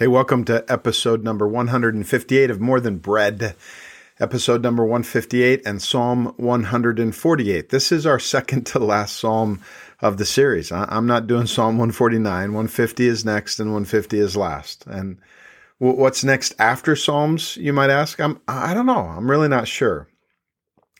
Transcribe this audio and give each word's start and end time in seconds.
Hey, 0.00 0.06
welcome 0.06 0.46
to 0.46 0.64
episode 0.66 1.22
number 1.24 1.46
158 1.46 2.50
of 2.50 2.58
More 2.58 2.80
Than 2.80 2.96
Bread, 2.96 3.54
episode 4.18 4.62
number 4.62 4.82
158 4.82 5.60
and 5.66 5.82
Psalm 5.82 6.32
148. 6.38 7.68
This 7.68 7.92
is 7.92 8.06
our 8.06 8.18
second 8.18 8.64
to 8.68 8.78
last 8.78 9.18
psalm 9.18 9.60
of 10.00 10.16
the 10.16 10.24
series. 10.24 10.72
I'm 10.72 11.06
not 11.06 11.26
doing 11.26 11.46
Psalm 11.46 11.74
149. 11.74 12.24
150 12.24 13.06
is 13.06 13.26
next 13.26 13.60
and 13.60 13.72
150 13.72 14.18
is 14.18 14.38
last. 14.38 14.86
And 14.86 15.18
what's 15.76 16.24
next 16.24 16.54
after 16.58 16.96
Psalms, 16.96 17.58
you 17.58 17.74
might 17.74 17.90
ask? 17.90 18.18
I'm, 18.22 18.40
I 18.48 18.72
don't 18.72 18.86
know. 18.86 19.04
I'm 19.04 19.30
really 19.30 19.48
not 19.48 19.68
sure. 19.68 20.08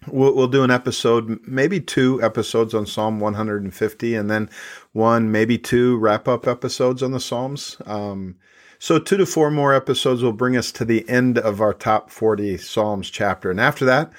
We'll, 0.08 0.34
we'll 0.34 0.46
do 0.46 0.62
an 0.62 0.70
episode, 0.70 1.40
maybe 1.46 1.80
two 1.80 2.22
episodes 2.22 2.74
on 2.74 2.84
Psalm 2.84 3.18
150, 3.18 4.14
and 4.14 4.30
then 4.30 4.50
one, 4.92 5.32
maybe 5.32 5.56
two 5.56 5.96
wrap 5.96 6.28
up 6.28 6.46
episodes 6.46 7.02
on 7.02 7.12
the 7.12 7.20
Psalms. 7.20 7.78
Um, 7.86 8.36
so, 8.82 8.98
two 8.98 9.18
to 9.18 9.26
four 9.26 9.50
more 9.50 9.74
episodes 9.74 10.22
will 10.22 10.32
bring 10.32 10.56
us 10.56 10.72
to 10.72 10.86
the 10.86 11.06
end 11.06 11.36
of 11.36 11.60
our 11.60 11.74
top 11.74 12.10
40 12.10 12.56
Psalms 12.56 13.10
chapter. 13.10 13.50
And 13.50 13.60
after 13.60 13.84
that, 13.84 14.10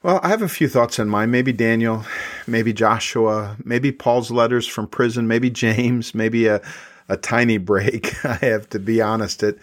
well, 0.00 0.20
I 0.22 0.28
have 0.28 0.42
a 0.42 0.48
few 0.48 0.68
thoughts 0.68 1.00
in 1.00 1.08
mind. 1.08 1.32
Maybe 1.32 1.52
Daniel, 1.52 2.04
maybe 2.46 2.72
Joshua, 2.72 3.56
maybe 3.64 3.90
Paul's 3.90 4.30
letters 4.30 4.68
from 4.68 4.86
prison, 4.86 5.26
maybe 5.26 5.50
James, 5.50 6.14
maybe 6.14 6.46
a, 6.46 6.60
a 7.08 7.16
tiny 7.16 7.58
break. 7.58 8.24
I 8.24 8.34
have 8.34 8.68
to 8.68 8.78
be 8.78 9.02
honest. 9.02 9.42
It, 9.42 9.58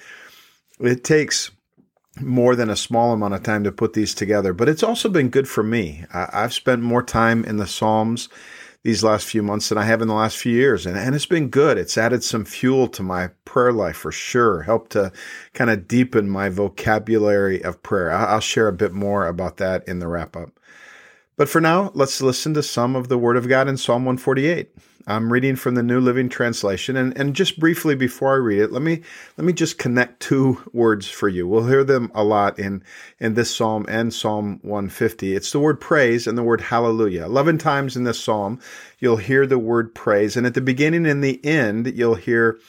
it 0.82 1.06
takes 1.06 1.50
more 2.20 2.58
than 2.58 2.70
a 2.70 2.76
small 2.76 3.14
amount 3.14 3.34
of 3.34 3.44
time 3.44 3.64
to 3.64 3.72
put 3.72 3.94
these 3.94 4.14
together, 4.14 4.52
but 4.52 4.68
it's 4.68 4.84
also 4.84 5.08
been 5.08 5.30
good 5.30 5.48
for 5.48 5.64
me. 5.64 6.04
I, 6.14 6.28
I've 6.34 6.54
spent 6.54 6.82
more 6.82 7.02
time 7.02 7.46
in 7.46 7.56
the 7.56 7.68
Psalms 7.68 8.28
these 8.84 9.04
last 9.04 9.28
few 9.28 9.44
months 9.44 9.70
than 9.70 9.78
I 9.78 9.84
have 9.84 10.02
in 10.02 10.08
the 10.08 10.14
last 10.14 10.38
few 10.38 10.54
years. 10.54 10.86
And, 10.86 10.98
and 10.98 11.14
it's 11.14 11.26
been 11.26 11.50
good. 11.50 11.78
It's 11.78 11.98
added 11.98 12.24
some 12.24 12.46
fuel 12.46 12.88
to 12.90 13.04
my 13.04 13.30
prayer 13.46 13.72
life 13.72 13.98
for 13.98 14.12
sure, 14.12 14.64
helped 14.64 14.92
to 14.94 15.12
kind 15.54 15.70
of 15.70 15.88
deepen 15.88 16.30
my 16.30 16.50
vocabulary 16.50 17.64
of 17.64 17.84
prayer. 17.84 18.12
I'll 18.12 18.40
share 18.40 18.68
a 18.68 18.74
bit 18.74 18.92
more 18.92 19.28
about 19.28 19.58
that 19.58 19.88
in 19.88 20.00
the 20.00 20.08
wrap 20.08 20.36
up. 20.36 20.60
But 21.42 21.50
for 21.50 21.60
now, 21.60 21.90
let's 21.96 22.22
listen 22.22 22.54
to 22.54 22.62
some 22.62 22.96
of 22.96 23.08
the 23.08 23.18
Word 23.18 23.36
of 23.36 23.50
God 23.50 23.68
in 23.68 23.76
Psalm 23.76 24.06
148. 24.06 24.70
I'm 25.08 25.34
reading 25.34 25.56
from 25.56 25.74
the 25.74 25.82
New 25.82 26.00
Living 26.00 26.30
Translation, 26.30 26.96
and, 26.96 27.18
and 27.18 27.36
just 27.36 27.60
briefly 27.60 27.96
before 27.96 28.34
I 28.34 28.38
read 28.38 28.60
it, 28.60 28.72
let 28.72 28.84
me 28.84 29.02
let 29.38 29.46
me 29.46 29.52
just 29.52 29.80
connect 29.80 30.20
two 30.20 30.62
words 30.72 31.08
for 31.08 31.28
you. 31.28 31.48
We'll 31.48 31.66
hear 31.66 31.84
them 31.84 32.12
a 32.14 32.24
lot 32.24 32.60
in 32.60 32.84
in 33.20 33.34
this 33.34 33.56
psalm 33.56 33.88
and 33.90 34.14
Psalm 34.14 34.60
150. 34.62 35.36
It's 35.36 35.52
the 35.52 35.60
word 35.60 35.82
praise 35.82 36.28
and 36.28 36.38
the 36.38 36.44
word 36.44 36.62
hallelujah. 36.62 37.26
Eleven 37.26 37.58
times 37.58 37.98
in 37.98 38.04
this 38.04 38.24
psalm, 38.24 38.60
you'll 39.00 39.18
hear 39.18 39.48
the 39.48 39.58
word 39.58 39.96
praise, 39.96 40.38
and 40.38 40.46
at 40.46 40.54
the 40.54 40.62
beginning 40.62 41.08
and 41.08 41.24
the 41.24 41.44
end, 41.44 41.88
you'll 41.88 42.14
hear 42.14 42.60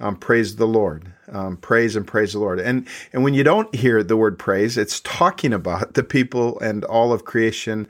um, 0.00 0.16
praise 0.16 0.56
the 0.56 0.66
Lord, 0.66 1.12
um, 1.30 1.58
praise 1.58 1.96
and 1.96 2.06
praise 2.06 2.32
the 2.32 2.38
Lord. 2.38 2.60
And 2.60 2.88
and 3.12 3.24
when 3.24 3.34
you 3.34 3.44
don't 3.44 3.74
hear 3.74 4.02
the 4.02 4.16
word 4.16 4.38
praise, 4.38 4.78
it's 4.78 5.00
talking 5.00 5.52
about 5.52 5.92
the 5.92 6.02
people 6.02 6.58
and 6.60 6.82
all 6.84 7.12
of 7.12 7.26
creation 7.26 7.86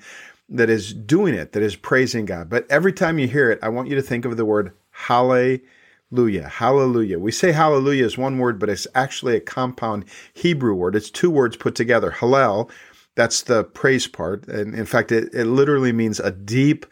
that 0.53 0.71
is 0.71 0.93
doing 0.93 1.35
it, 1.35 1.53
that 1.53 1.63
is 1.63 1.77
praising 1.77 2.27
God. 2.27 2.49
But 2.49 2.67
every 2.71 2.93
time 2.93 3.19
you 3.19 3.27
hear 3.27 3.51
it, 3.51 3.59
I 3.63 3.71
want 3.71 3.89
you 3.89 3.97
to 3.97 4.03
think 4.03 4.25
of 4.25 4.37
the 4.37 4.45
word 4.45 4.73
hallelujah. 4.91 6.49
Hallelujah. 6.49 7.19
We 7.19 7.33
say 7.33 7.53
hallelujah 7.53 8.05
is 8.05 8.19
one 8.19 8.39
word, 8.39 8.59
but 8.59 8.69
it's 8.69 8.87
actually 8.95 9.35
a 9.37 9.41
compound 9.41 10.05
Hebrew 10.35 10.75
word. 10.75 10.95
It's 10.95 11.11
two 11.11 11.31
words 11.31 11.57
put 11.57 11.75
together. 11.75 12.11
Hallel, 12.11 12.71
that's 13.15 13.43
the 13.43 13.65
praise 13.65 14.07
part. 14.07 14.47
And 14.47 14.75
in 14.75 14.85
fact, 14.85 15.11
it, 15.11 15.33
it 15.35 15.47
literally 15.47 15.93
means 15.93 16.21
a 16.21 16.31
deep, 16.31 16.87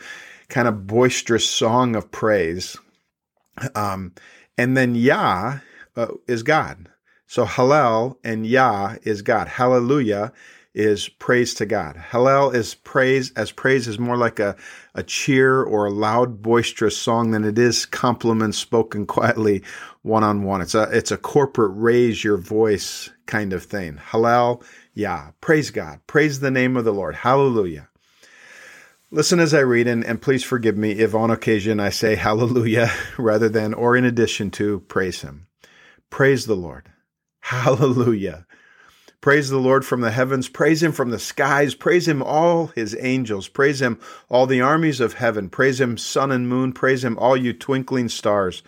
kind 0.48 0.66
of 0.66 0.86
boisterous 0.86 1.48
song 1.48 1.94
of 1.94 2.10
praise. 2.10 2.78
Um, 3.74 4.14
and 4.56 4.76
then 4.76 4.94
Yah 4.94 5.58
uh, 5.96 6.08
is 6.26 6.42
God. 6.42 6.88
So 7.26 7.44
Hallel 7.44 8.16
and 8.24 8.46
Yah 8.46 8.96
is 9.02 9.20
God. 9.20 9.48
Hallelujah 9.48 10.32
is 10.74 11.08
praise 11.08 11.54
to 11.54 11.66
God. 11.66 11.96
Hallel 11.96 12.54
is 12.54 12.74
praise, 12.74 13.32
as 13.32 13.50
praise 13.50 13.88
is 13.88 13.98
more 13.98 14.16
like 14.16 14.38
a, 14.38 14.56
a 14.94 15.02
cheer 15.02 15.62
or 15.62 15.86
a 15.86 15.90
loud, 15.90 16.42
boisterous 16.42 16.96
song 16.96 17.32
than 17.32 17.44
it 17.44 17.58
is 17.58 17.86
compliments 17.86 18.58
spoken 18.58 19.06
quietly 19.06 19.62
one 20.02 20.22
on 20.22 20.44
one. 20.44 20.60
It's 20.60 20.74
a, 20.74 20.88
it's 20.92 21.10
a 21.10 21.16
corporate 21.16 21.72
raise 21.74 22.22
your 22.22 22.36
voice 22.36 23.10
kind 23.26 23.52
of 23.52 23.64
thing. 23.64 24.00
Hallel, 24.10 24.62
yeah. 24.94 25.30
Praise 25.40 25.70
God. 25.70 26.00
Praise 26.06 26.40
the 26.40 26.50
name 26.50 26.76
of 26.76 26.84
the 26.84 26.92
Lord. 26.92 27.16
Hallelujah. 27.16 27.88
Listen 29.12 29.40
as 29.40 29.52
I 29.52 29.60
read, 29.60 29.88
and, 29.88 30.04
and 30.04 30.22
please 30.22 30.44
forgive 30.44 30.76
me 30.76 30.92
if 30.92 31.16
on 31.16 31.32
occasion 31.32 31.80
I 31.80 31.90
say 31.90 32.14
hallelujah 32.16 32.92
rather 33.18 33.48
than 33.48 33.74
or 33.74 33.96
in 33.96 34.04
addition 34.04 34.50
to 34.52 34.80
praise 34.80 35.22
Him. 35.22 35.48
Praise 36.10 36.46
the 36.46 36.54
Lord. 36.54 36.90
Hallelujah. 37.40 38.46
Praise 39.20 39.50
the 39.50 39.58
Lord 39.58 39.84
from 39.84 40.00
the 40.00 40.12
heavens. 40.12 40.48
Praise 40.48 40.82
him 40.82 40.92
from 40.92 41.10
the 41.10 41.18
skies. 41.18 41.74
Praise 41.74 42.08
him, 42.08 42.22
all 42.22 42.68
his 42.68 42.96
angels. 43.00 43.48
Praise 43.48 43.82
him, 43.82 44.00
all 44.30 44.46
the 44.46 44.62
armies 44.62 44.98
of 44.98 45.14
heaven. 45.14 45.50
Praise 45.50 45.78
him, 45.78 45.98
sun 45.98 46.32
and 46.32 46.48
moon. 46.48 46.72
Praise 46.72 47.04
him, 47.04 47.18
all 47.18 47.36
you 47.36 47.52
twinkling 47.52 48.08
stars. 48.08 48.62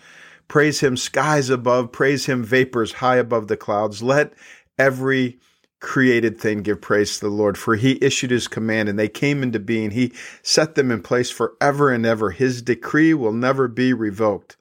Praise 0.47 0.81
him, 0.81 0.95
skies 0.95 1.49
above. 1.49 1.91
Praise 1.91 2.27
him, 2.27 2.43
vapors 2.43 2.93
high 2.93 3.15
above 3.15 3.47
the 3.47 3.57
clouds. 3.57 4.03
Let 4.03 4.33
every 4.77 5.39
created 5.79 6.37
thing 6.39 6.61
give 6.61 6.81
praise 6.81 7.15
to 7.15 7.25
the 7.25 7.31
Lord, 7.31 7.57
for 7.57 7.75
he 7.75 7.97
issued 7.99 8.29
his 8.29 8.47
command 8.47 8.87
and 8.89 8.97
they 8.97 9.09
came 9.09 9.41
into 9.41 9.59
being. 9.59 9.89
He 9.89 10.13
set 10.43 10.75
them 10.75 10.91
in 10.91 11.01
place 11.01 11.31
forever 11.31 11.91
and 11.91 12.05
ever. 12.05 12.29
His 12.29 12.61
decree 12.61 13.15
will 13.15 13.33
never 13.33 13.67
be 13.67 13.91
revoked. 13.91 14.55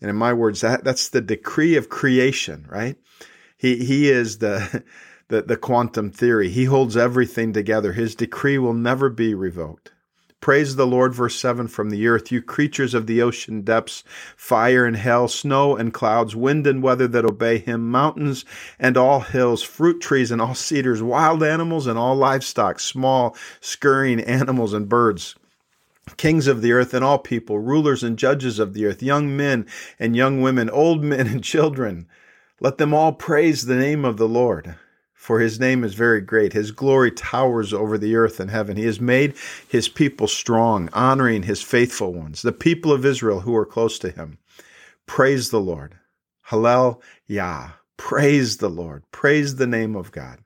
And 0.00 0.08
in 0.08 0.16
my 0.16 0.32
words, 0.32 0.60
that, 0.60 0.84
that's 0.84 1.08
the 1.08 1.20
decree 1.20 1.76
of 1.76 1.88
creation, 1.88 2.66
right? 2.70 2.96
He, 3.56 3.84
he 3.84 4.10
is 4.10 4.38
the, 4.38 4.84
the, 5.28 5.42
the 5.42 5.56
quantum 5.56 6.10
theory. 6.10 6.48
He 6.48 6.64
holds 6.64 6.96
everything 6.96 7.52
together. 7.52 7.92
His 7.92 8.14
decree 8.14 8.58
will 8.58 8.74
never 8.74 9.08
be 9.08 9.34
revoked. 9.34 9.92
Praise 10.44 10.76
the 10.76 10.86
Lord, 10.86 11.14
verse 11.14 11.40
7 11.40 11.68
from 11.68 11.88
the 11.88 12.06
earth, 12.06 12.30
you 12.30 12.42
creatures 12.42 12.92
of 12.92 13.06
the 13.06 13.22
ocean 13.22 13.62
depths, 13.62 14.04
fire 14.36 14.84
and 14.84 14.94
hell, 14.94 15.26
snow 15.26 15.74
and 15.74 15.94
clouds, 15.94 16.36
wind 16.36 16.66
and 16.66 16.82
weather 16.82 17.08
that 17.08 17.24
obey 17.24 17.56
him, 17.56 17.90
mountains 17.90 18.44
and 18.78 18.98
all 18.98 19.20
hills, 19.20 19.62
fruit 19.62 20.02
trees 20.02 20.30
and 20.30 20.42
all 20.42 20.54
cedars, 20.54 21.02
wild 21.02 21.42
animals 21.42 21.86
and 21.86 21.98
all 21.98 22.14
livestock, 22.14 22.78
small, 22.78 23.34
scurrying 23.62 24.20
animals 24.20 24.74
and 24.74 24.86
birds 24.86 25.34
kings 26.18 26.46
of 26.46 26.60
the 26.60 26.72
earth 26.72 26.92
and 26.92 27.02
all 27.02 27.18
people, 27.18 27.58
rulers 27.58 28.02
and 28.02 28.18
judges 28.18 28.58
of 28.58 28.74
the 28.74 28.84
earth, 28.84 29.02
young 29.02 29.34
men 29.34 29.66
and 29.98 30.14
young 30.14 30.42
women, 30.42 30.68
old 30.68 31.02
men 31.02 31.26
and 31.26 31.42
children. 31.52 32.06
Let 32.60 32.76
them 32.76 32.92
all 32.92 33.14
praise 33.14 33.64
the 33.64 33.76
name 33.76 34.04
of 34.04 34.18
the 34.18 34.28
Lord 34.28 34.76
for 35.14 35.40
his 35.40 35.58
name 35.58 35.84
is 35.84 35.94
very 35.94 36.20
great. 36.20 36.52
His 36.52 36.70
glory 36.70 37.10
towers 37.10 37.72
over 37.72 37.96
the 37.96 38.14
earth 38.14 38.40
and 38.40 38.50
heaven. 38.50 38.76
He 38.76 38.84
has 38.84 39.00
made 39.00 39.34
his 39.66 39.88
people 39.88 40.28
strong, 40.28 40.90
honoring 40.92 41.44
his 41.44 41.62
faithful 41.62 42.12
ones, 42.12 42.42
the 42.42 42.52
people 42.52 42.92
of 42.92 43.06
Israel 43.06 43.40
who 43.40 43.56
are 43.56 43.64
close 43.64 43.98
to 44.00 44.10
him. 44.10 44.38
Praise 45.06 45.50
the 45.50 45.60
Lord. 45.60 45.96
Hallel 46.48 47.00
Yah. 47.26 47.70
Praise 47.96 48.58
the 48.58 48.68
Lord. 48.68 49.04
Praise 49.12 49.56
the 49.56 49.66
name 49.66 49.96
of 49.96 50.12
God. 50.12 50.40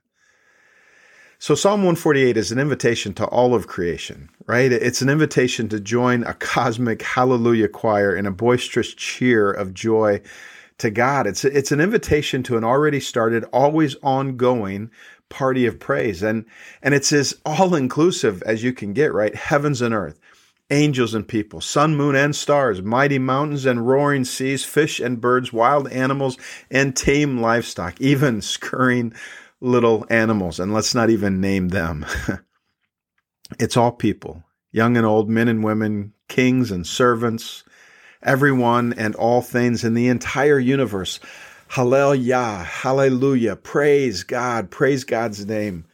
So 1.39 1.55
Psalm 1.55 1.81
148 1.81 2.35
is 2.35 2.51
an 2.51 2.59
invitation 2.59 3.13
to 3.13 3.25
all 3.25 3.55
of 3.55 3.67
creation, 3.67 4.29
right? 4.45 4.71
It's 4.71 5.01
an 5.01 5.07
invitation 5.09 5.69
to 5.69 5.79
join 5.79 6.23
a 6.23 6.33
cosmic 6.33 7.01
hallelujah 7.01 7.69
choir 7.69 8.13
in 8.13 8.25
a 8.25 8.31
boisterous 8.31 8.93
cheer 8.93 9.49
of 9.49 9.73
joy 9.73 10.21
to 10.79 10.89
God. 10.89 11.27
It's 11.27 11.45
it's 11.45 11.71
an 11.71 11.79
invitation 11.79 12.43
to 12.43 12.57
an 12.57 12.63
already 12.63 12.99
started, 12.99 13.45
always 13.53 13.95
ongoing 14.01 14.89
party 15.29 15.65
of 15.65 15.79
praise, 15.79 16.23
and 16.23 16.45
and 16.81 16.93
it's 16.93 17.13
as 17.13 17.39
all 17.45 17.75
inclusive 17.75 18.41
as 18.43 18.63
you 18.63 18.73
can 18.73 18.93
get. 18.93 19.13
Right, 19.13 19.35
heavens 19.35 19.81
and 19.81 19.93
earth, 19.93 20.19
angels 20.69 21.13
and 21.13 21.27
people, 21.27 21.61
sun, 21.61 21.95
moon, 21.95 22.15
and 22.15 22.35
stars, 22.35 22.81
mighty 22.81 23.19
mountains 23.19 23.65
and 23.65 23.87
roaring 23.87 24.25
seas, 24.25 24.65
fish 24.65 24.99
and 24.99 25.21
birds, 25.21 25.53
wild 25.53 25.87
animals 25.91 26.37
and 26.71 26.95
tame 26.95 27.39
livestock, 27.39 27.99
even 28.01 28.41
scurrying 28.41 29.13
little 29.61 30.05
animals. 30.09 30.59
And 30.59 30.73
let's 30.73 30.95
not 30.95 31.09
even 31.09 31.41
name 31.41 31.69
them. 31.69 32.05
it's 33.59 33.77
all 33.77 33.91
people, 33.91 34.43
young 34.71 34.95
and 34.97 35.05
old, 35.05 35.29
men 35.29 35.47
and 35.47 35.63
women, 35.63 36.13
kings 36.27 36.71
and 36.71 36.85
servants 36.87 37.63
everyone 38.21 38.93
and 38.93 39.15
all 39.15 39.41
things 39.41 39.83
in 39.83 39.93
the 39.93 40.07
entire 40.07 40.59
universe. 40.59 41.19
Hallelujah, 41.69 42.63
hallelujah, 42.67 43.55
praise 43.55 44.23
God, 44.23 44.71
praise 44.71 45.03
God's 45.03 45.45
name. 45.45 45.85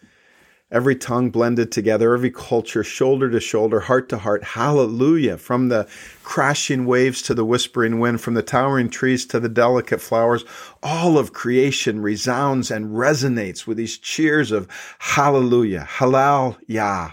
Every 0.71 0.95
tongue 0.95 1.29
blended 1.29 1.71
together, 1.71 2.13
every 2.13 2.31
culture 2.31 2.83
shoulder 2.83 3.29
to 3.29 3.39
shoulder, 3.39 3.81
heart 3.81 4.09
to 4.09 4.17
heart. 4.17 4.43
Hallelujah. 4.43 5.37
From 5.37 5.69
the 5.69 5.87
crashing 6.23 6.85
waves 6.85 7.21
to 7.21 7.35
the 7.35 7.45
whispering 7.45 7.99
wind, 7.99 8.19
from 8.19 8.33
the 8.33 8.41
towering 8.41 8.89
trees 8.89 9.27
to 9.27 9.39
the 9.39 9.47
delicate 9.47 10.01
flowers, 10.01 10.43
all 10.81 11.19
of 11.19 11.33
creation 11.33 12.01
resounds 12.01 12.71
and 12.71 12.95
resonates 12.95 13.67
with 13.67 13.77
these 13.77 13.97
cheers 13.99 14.51
of 14.51 14.67
hallelujah, 14.99 15.87
halal, 15.87 16.57
yah. 16.67 17.11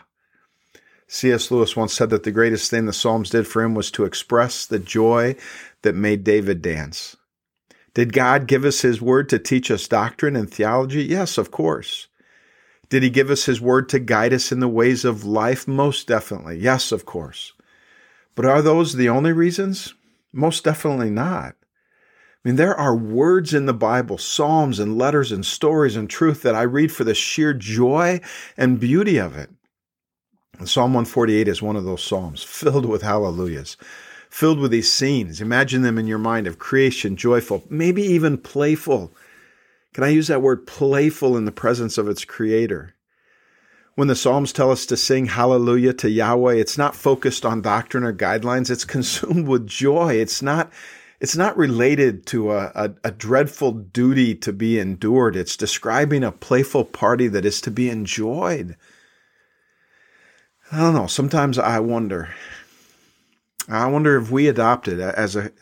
C.S. 1.13 1.51
Lewis 1.51 1.77
once 1.77 1.93
said 1.93 2.09
that 2.09 2.23
the 2.23 2.31
greatest 2.31 2.71
thing 2.71 2.87
the 2.87 2.93
Psalms 2.95 3.29
did 3.29 3.47
for 3.47 3.63
him 3.63 3.75
was 3.75 3.91
to 3.91 4.05
express 4.05 4.65
the 4.65 4.79
joy 4.79 5.37
that 5.83 5.95
made 5.95 6.25
David 6.25 6.63
dance. 6.63 7.19
Did 7.93 8.15
God 8.15 8.47
give 8.47 8.65
us 8.65 8.81
His 8.81 9.03
Word 9.03 9.29
to 9.29 9.39
teach 9.39 9.71
us 9.71 9.87
doctrine 9.87 10.35
and 10.37 10.51
theology? 10.51 11.03
Yes, 11.03 11.37
of 11.37 11.51
course. 11.51 12.09
Did 12.89 13.03
He 13.03 13.11
give 13.11 13.29
us 13.31 13.45
His 13.45 13.61
Word 13.61 13.91
to 13.91 13.99
guide 13.99 14.33
us 14.33 14.53
in 14.53 14.61
the 14.61 14.69
ways 14.69 15.05
of 15.05 15.23
life? 15.23 15.69
Most 15.69 16.09
definitely. 16.09 16.57
Yes, 16.57 16.93
of 16.93 17.05
course. 17.05 17.53
But 18.35 18.47
are 18.47 18.63
those 18.63 18.95
the 18.95 19.11
only 19.11 19.33
reasons? 19.33 19.93
Most 20.33 20.65
definitely 20.65 21.11
not. 21.11 21.57
I 22.43 22.49
mean, 22.49 22.57
there 22.57 22.75
are 22.75 22.97
words 22.97 23.53
in 23.53 23.67
the 23.67 23.75
Bible, 23.75 24.17
psalms 24.17 24.79
and 24.79 24.97
letters 24.97 25.31
and 25.31 25.45
stories 25.45 25.95
and 25.95 26.09
truth 26.09 26.41
that 26.41 26.55
I 26.55 26.63
read 26.63 26.91
for 26.91 27.05
the 27.05 27.15
sheer 27.15 27.53
joy 27.53 28.23
and 28.57 28.81
beauty 28.81 29.19
of 29.19 29.37
it. 29.37 29.51
Psalm 30.65 30.93
148 30.93 31.49
is 31.49 31.63
one 31.63 31.77
of 31.77 31.85
those 31.85 32.05
psalms 32.05 32.43
filled 32.43 32.85
with 32.85 33.03
hallelujahs, 33.03 33.77
filled 34.29 34.61
with 34.61 34.71
these 34.71 34.93
scenes. 34.93 35.41
Imagine 35.41 35.83
them 35.83 35.99
in 35.99 36.07
your 36.07 36.19
mind 36.19 36.47
of 36.47 36.59
creation, 36.59 37.17
joyful, 37.17 37.65
maybe 37.69 38.03
even 38.03 38.39
playful. 38.39 39.13
Can 39.93 40.05
I 40.05 40.09
use 40.09 40.29
that 40.29 40.43
word 40.43 40.67
playful 40.67 41.37
in 41.37 41.47
the 41.47 41.53
presence 41.53 41.99
of 41.99 42.07
its 42.07 42.25
creator? 42.25 42.95
When 43.95 44.09
the 44.09 44.15
Psalms 44.15 44.53
tell 44.53 44.71
us 44.71 44.87
to 44.87 44.97
sing 44.97 45.27
hallelujah 45.27 45.95
to 45.95 46.11
Yahweh, 46.11 46.55
it's 46.55 46.79
not 46.79 46.95
focused 46.95 47.45
on 47.45 47.61
doctrine 47.61 48.05
or 48.05 48.13
guidelines. 48.13 48.71
It's 48.71 48.85
consumed 48.87 49.49
with 49.49 49.67
joy. 49.67 50.15
It's 50.15 50.43
not 50.43 50.71
it's 51.21 51.37
not 51.37 51.57
related 51.57 52.27
to 52.27 52.51
a, 52.51 52.73
a, 52.75 52.95
a, 53.05 53.11
dreadful 53.13 53.71
duty 53.71 54.35
to 54.35 54.53
be 54.53 54.81
endured. 54.81 55.37
It's 55.37 55.57
describing 55.57 56.25
a 56.25 56.33
playful 56.33 56.85
party 56.85 57.29
that 57.29 57.45
is 57.45 57.61
to 57.61 57.71
be 57.71 57.89
enjoyed. 57.89 58.77
I 60.73 60.79
don't 60.79 60.95
know. 60.95 61.07
Sometimes 61.07 61.59
I 61.59 61.81
wonder. 61.81 62.31
I 63.69 63.87
wonder 63.89 64.17
if 64.17 64.31
we 64.31 64.49
adopted 64.49 65.01
uh, 65.01 65.13
as 65.15 65.37
a 65.37 65.53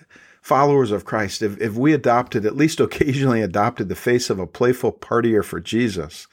followers 0.41 0.93
of 0.93 1.05
Christ, 1.05 1.43
if, 1.43 1.61
if 1.61 1.75
we 1.75 1.93
adopted, 1.93 2.47
at 2.47 2.57
least 2.57 2.79
occasionally 2.81 3.43
adopted 3.43 3.89
the 3.89 3.97
face 3.97 4.31
of 4.31 4.39
a 4.39 4.47
playful 4.47 4.93
partier 4.93 5.45
for 5.45 5.59
Jesus, 5.59 6.29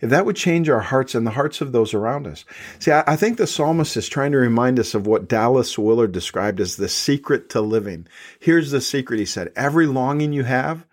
if 0.00 0.08
that 0.08 0.24
would 0.24 0.36
change 0.36 0.70
our 0.70 0.80
hearts 0.80 1.14
and 1.14 1.26
the 1.26 1.32
hearts 1.32 1.60
of 1.60 1.72
those 1.72 1.92
around 1.92 2.26
us. 2.26 2.46
See, 2.78 2.90
I, 2.90 3.04
I, 3.06 3.16
think 3.16 3.36
the 3.36 3.46
psalmist 3.46 3.96
is 3.96 4.08
trying 4.08 4.32
to 4.32 4.38
remind 4.38 4.80
us 4.80 4.94
of 4.94 5.06
what 5.06 5.28
Dallas 5.28 5.78
Willard 5.78 6.12
described 6.12 6.60
as 6.60 6.76
the 6.76 6.88
secret 6.88 7.50
to 7.50 7.60
living. 7.60 8.06
Here's 8.40 8.70
the 8.70 8.80
secret, 8.80 9.20
he 9.20 9.26
said 9.26 9.52
every 9.54 9.86
longing 9.86 10.32
you 10.32 10.44
have, 10.44 10.86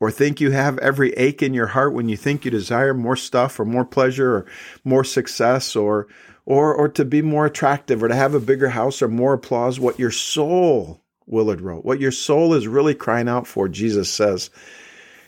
or 0.00 0.10
think 0.10 0.40
you 0.40 0.50
have, 0.50 0.78
every 0.78 1.12
ache 1.12 1.42
in 1.42 1.52
your 1.52 1.68
heart 1.68 1.92
when 1.92 2.08
you 2.08 2.16
think 2.16 2.46
you 2.46 2.50
desire 2.50 2.94
more 2.94 3.16
stuff 3.16 3.60
or 3.60 3.66
more 3.66 3.84
pleasure 3.84 4.34
or 4.34 4.46
more 4.82 5.04
success 5.04 5.76
or 5.76 6.08
or 6.50 6.74
or 6.74 6.88
to 6.88 7.04
be 7.04 7.22
more 7.22 7.46
attractive 7.46 8.02
or 8.02 8.08
to 8.08 8.14
have 8.14 8.34
a 8.34 8.40
bigger 8.40 8.70
house 8.70 9.00
or 9.00 9.06
more 9.06 9.34
applause, 9.34 9.78
what 9.78 10.00
your 10.00 10.10
soul, 10.10 11.00
Willard 11.24 11.60
wrote, 11.60 11.84
what 11.84 12.00
your 12.00 12.10
soul 12.10 12.54
is 12.54 12.66
really 12.66 12.92
crying 12.92 13.28
out 13.28 13.46
for, 13.46 13.68
Jesus 13.68 14.12
says, 14.12 14.50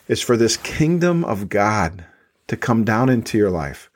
is 0.09 0.21
for 0.21 0.37
this 0.37 0.57
kingdom 0.57 1.25
of 1.25 1.49
God 1.49 2.05
to 2.49 2.57
come 2.57 2.83
down 2.83 3.09
into 3.09 3.39
your 3.39 3.51
life. 3.51 3.89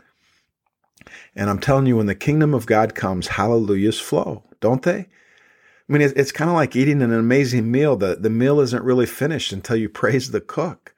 And 1.34 1.50
I'm 1.50 1.58
telling 1.58 1.86
you, 1.86 1.96
when 1.96 2.06
the 2.06 2.14
kingdom 2.14 2.54
of 2.54 2.64
God 2.64 2.94
comes, 2.94 3.26
hallelujahs 3.26 3.98
flow, 3.98 4.44
don't 4.60 4.82
they? 4.84 4.98
I 4.98 5.92
mean, 5.92 6.02
it's 6.02 6.30
kind 6.30 6.48
of 6.48 6.54
like 6.54 6.76
eating 6.76 7.02
an 7.02 7.12
amazing 7.12 7.72
meal. 7.72 7.96
The, 7.96 8.14
the 8.14 8.30
meal 8.30 8.60
isn't 8.60 8.84
really 8.84 9.06
finished 9.06 9.52
until 9.52 9.76
you 9.76 9.88
praise 9.88 10.30
the 10.30 10.40
cook. 10.40 10.94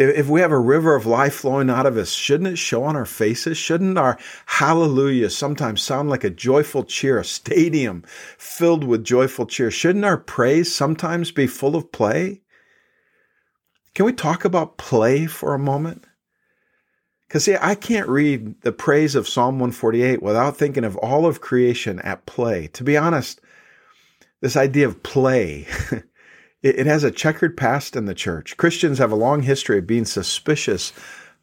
If, 0.00 0.28
we 0.30 0.40
have 0.40 0.50
a 0.50 0.58
river 0.58 0.94
of 0.94 1.04
life 1.04 1.34
flowing 1.34 1.68
out 1.68 1.84
of 1.84 1.98
us, 1.98 2.10
shouldn't 2.12 2.48
it 2.48 2.56
show 2.56 2.84
on 2.84 2.96
our 2.96 3.04
faces? 3.04 3.58
Shouldn't 3.58 3.98
our 3.98 4.18
hallelujah 4.46 5.28
sometimes 5.28 5.82
sound 5.82 6.08
like 6.08 6.24
a 6.24 6.30
joyful 6.30 6.84
cheer, 6.84 7.18
a 7.18 7.24
stadium 7.24 8.04
filled 8.38 8.82
with 8.82 9.04
joyful 9.04 9.44
cheer? 9.44 9.70
Shouldn't 9.70 10.06
our 10.06 10.16
praise 10.16 10.74
sometimes 10.74 11.32
be 11.32 11.46
full 11.46 11.76
of 11.76 11.92
play? 11.92 12.40
Can 13.94 14.06
we 14.06 14.14
talk 14.14 14.46
about 14.46 14.78
play 14.78 15.26
for 15.26 15.52
a 15.52 15.58
moment? 15.58 16.06
Because, 17.28 17.44
see, 17.44 17.56
I 17.60 17.74
can't 17.74 18.08
read 18.08 18.58
the 18.62 18.72
praise 18.72 19.14
of 19.14 19.28
Psalm 19.28 19.56
148 19.56 20.22
without 20.22 20.56
thinking 20.56 20.84
of 20.84 20.96
all 20.96 21.26
of 21.26 21.42
creation 21.42 22.00
at 22.00 22.24
play. 22.24 22.68
To 22.68 22.82
be 22.82 22.96
honest, 22.96 23.42
this 24.40 24.56
idea 24.56 24.86
of 24.86 25.02
play, 25.02 25.66
it, 26.62 26.86
has 26.86 27.04
a 27.04 27.10
checkered 27.10 27.56
past 27.56 27.96
in 27.96 28.04
the 28.04 28.14
church. 28.14 28.56
Christians 28.56 28.98
have 28.98 29.12
a 29.12 29.16
long 29.16 29.42
history 29.42 29.78
of 29.78 29.86
being 29.86 30.04
suspicious 30.04 30.92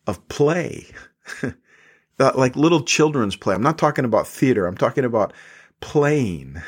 of 0.06 0.26
play, 0.30 0.88
uh, 1.44 2.32
like 2.36 2.56
little 2.56 2.84
children's 2.84 3.36
play. 3.36 3.56
I'm 3.56 3.64
not 3.64 3.78
talking 3.78 4.06
about 4.06 4.28
theater, 4.28 4.68
I'm 4.68 4.78
talking 4.78 5.06
about 5.06 5.34
playing. 5.80 6.62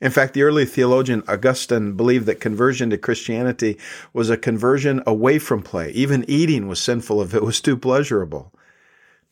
In 0.00 0.10
fact, 0.10 0.34
the 0.34 0.42
early 0.42 0.66
theologian 0.66 1.22
Augustine 1.28 1.96
believed 1.96 2.26
that 2.26 2.40
conversion 2.40 2.90
to 2.90 2.98
Christianity 2.98 3.78
was 4.12 4.28
a 4.28 4.36
conversion 4.36 5.02
away 5.06 5.38
from 5.38 5.62
play. 5.62 5.90
Even 5.92 6.28
eating 6.28 6.68
was 6.68 6.80
sinful 6.80 7.22
if 7.22 7.32
it 7.32 7.42
was 7.42 7.60
too 7.60 7.76
pleasurable. 7.76 8.52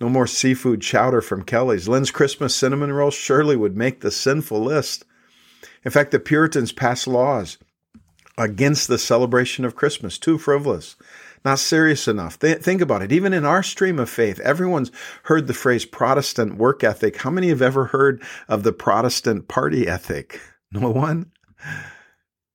No 0.00 0.08
more 0.08 0.26
seafood 0.26 0.80
chowder 0.80 1.20
from 1.20 1.44
Kelly's. 1.44 1.88
Lynn's 1.88 2.10
Christmas 2.10 2.54
cinnamon 2.54 2.92
rolls 2.92 3.14
surely 3.14 3.54
would 3.54 3.76
make 3.76 4.00
the 4.00 4.10
sinful 4.10 4.60
list. 4.60 5.04
In 5.84 5.90
fact, 5.90 6.10
the 6.10 6.18
Puritans 6.18 6.72
passed 6.72 7.06
laws 7.06 7.58
against 8.38 8.88
the 8.88 8.98
celebration 8.98 9.64
of 9.64 9.76
Christmas, 9.76 10.18
too 10.18 10.38
frivolous, 10.38 10.96
not 11.44 11.58
serious 11.58 12.06
enough. 12.06 12.34
think 12.34 12.80
about 12.80 13.02
it. 13.02 13.12
Even 13.12 13.32
in 13.32 13.44
our 13.44 13.62
stream 13.62 13.98
of 13.98 14.08
faith, 14.08 14.38
everyone's 14.40 14.92
heard 15.24 15.46
the 15.46 15.54
phrase 15.54 15.84
Protestant 15.84 16.56
work 16.56 16.84
ethic. 16.84 17.18
How 17.18 17.30
many 17.30 17.48
have 17.48 17.62
ever 17.62 17.86
heard 17.86 18.22
of 18.48 18.62
the 18.62 18.72
Protestant 18.72 19.48
party 19.48 19.88
ethic? 19.88 20.40
No 20.70 20.90
one? 20.90 21.30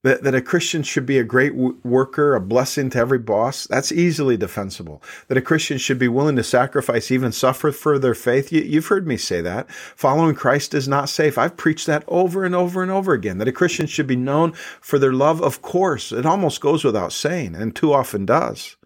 That, 0.04 0.24
that 0.24 0.36
a 0.36 0.42
Christian 0.42 0.84
should 0.84 1.06
be 1.08 1.18
a 1.18 1.24
great 1.24 1.54
w- 1.54 1.78
worker, 1.84 2.36
a 2.36 2.40
blessing 2.40 2.92
to 2.92 3.00
every 3.00 3.18
boss, 3.18 3.66
that's 3.66 3.92
easily 3.92 4.38
defensible. 4.38 5.02
That 5.28 5.38
a 5.38 5.42
Christian 5.42 5.80
should 5.80 5.98
be 5.98 6.08
willing 6.08 6.36
to 6.36 6.44
sacrifice, 6.44 7.10
even 7.10 7.32
suffer 7.32 7.72
for 7.72 7.98
their 7.98 8.14
faith. 8.14 8.52
You, 8.52 8.62
you've 8.62 8.88
heard 8.88 9.08
me 9.08 9.18
say 9.18 9.42
that. 9.42 9.70
Following 9.72 10.36
Christ 10.36 10.76
is 10.76 10.88
not 10.88 11.10
safe. 11.10 11.38
I've 11.38 11.58
preached 11.58 11.88
that 11.88 12.04
over 12.08 12.46
and 12.46 12.54
over 12.54 12.84
and 12.84 12.92
over 12.92 13.14
again. 13.14 13.40
That 13.40 13.48
a 13.48 13.52
Christian 13.52 13.88
should 13.88 14.08
be 14.08 14.16
known 14.16 14.54
for 14.82 15.00
their 15.00 15.14
love, 15.14 15.42
of 15.42 15.64
course. 15.64 16.12
It 16.12 16.28
almost 16.28 16.62
goes 16.62 16.84
without 16.84 17.12
saying, 17.12 17.56
and 17.56 17.76
too 17.76 17.92
often 17.92 18.26
does. 18.26 18.78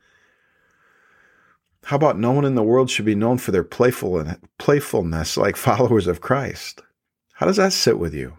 How 1.85 1.95
about 1.95 2.17
no 2.17 2.31
one 2.31 2.45
in 2.45 2.55
the 2.55 2.63
world 2.63 2.89
should 2.89 3.05
be 3.05 3.15
known 3.15 3.37
for 3.37 3.51
their 3.51 3.63
playful 3.63 4.25
playfulness 4.57 5.35
like 5.35 5.55
followers 5.57 6.07
of 6.07 6.21
Christ? 6.21 6.81
How 7.33 7.47
does 7.47 7.57
that 7.57 7.73
sit 7.73 7.99
with 7.99 8.13
you? 8.13 8.37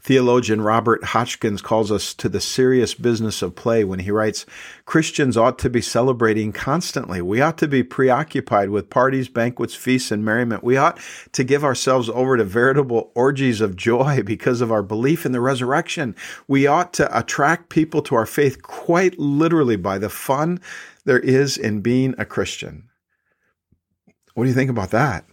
Theologian 0.00 0.60
Robert 0.60 1.04
Hotchkiss 1.04 1.62
calls 1.62 1.90
us 1.90 2.14
to 2.14 2.28
the 2.28 2.40
serious 2.40 2.94
business 2.94 3.42
of 3.42 3.54
play 3.54 3.84
when 3.84 4.00
he 4.00 4.10
writes 4.10 4.46
Christians 4.84 5.36
ought 5.36 5.58
to 5.60 5.70
be 5.70 5.80
celebrating 5.80 6.52
constantly. 6.52 7.22
We 7.22 7.40
ought 7.40 7.58
to 7.58 7.68
be 7.68 7.82
preoccupied 7.82 8.70
with 8.70 8.90
parties, 8.90 9.28
banquets, 9.28 9.74
feasts, 9.74 10.10
and 10.10 10.24
merriment. 10.24 10.64
We 10.64 10.76
ought 10.76 10.98
to 11.32 11.44
give 11.44 11.64
ourselves 11.64 12.08
over 12.10 12.36
to 12.36 12.44
veritable 12.44 13.12
orgies 13.14 13.60
of 13.60 13.76
joy 13.76 14.22
because 14.26 14.60
of 14.60 14.72
our 14.72 14.82
belief 14.82 15.24
in 15.26 15.32
the 15.32 15.40
resurrection. 15.40 16.14
We 16.48 16.66
ought 16.66 16.92
to 16.94 17.18
attract 17.18 17.68
people 17.68 18.02
to 18.02 18.14
our 18.14 18.26
faith 18.26 18.62
quite 18.62 19.18
literally 19.18 19.76
by 19.76 19.98
the 19.98 20.10
fun 20.10 20.60
there 21.04 21.20
is 21.20 21.56
in 21.56 21.80
being 21.80 22.14
a 22.18 22.24
Christian. 22.24 22.88
What 24.34 24.44
do 24.44 24.48
you 24.48 24.54
think 24.54 24.70
about 24.70 24.90
that? 24.90 25.24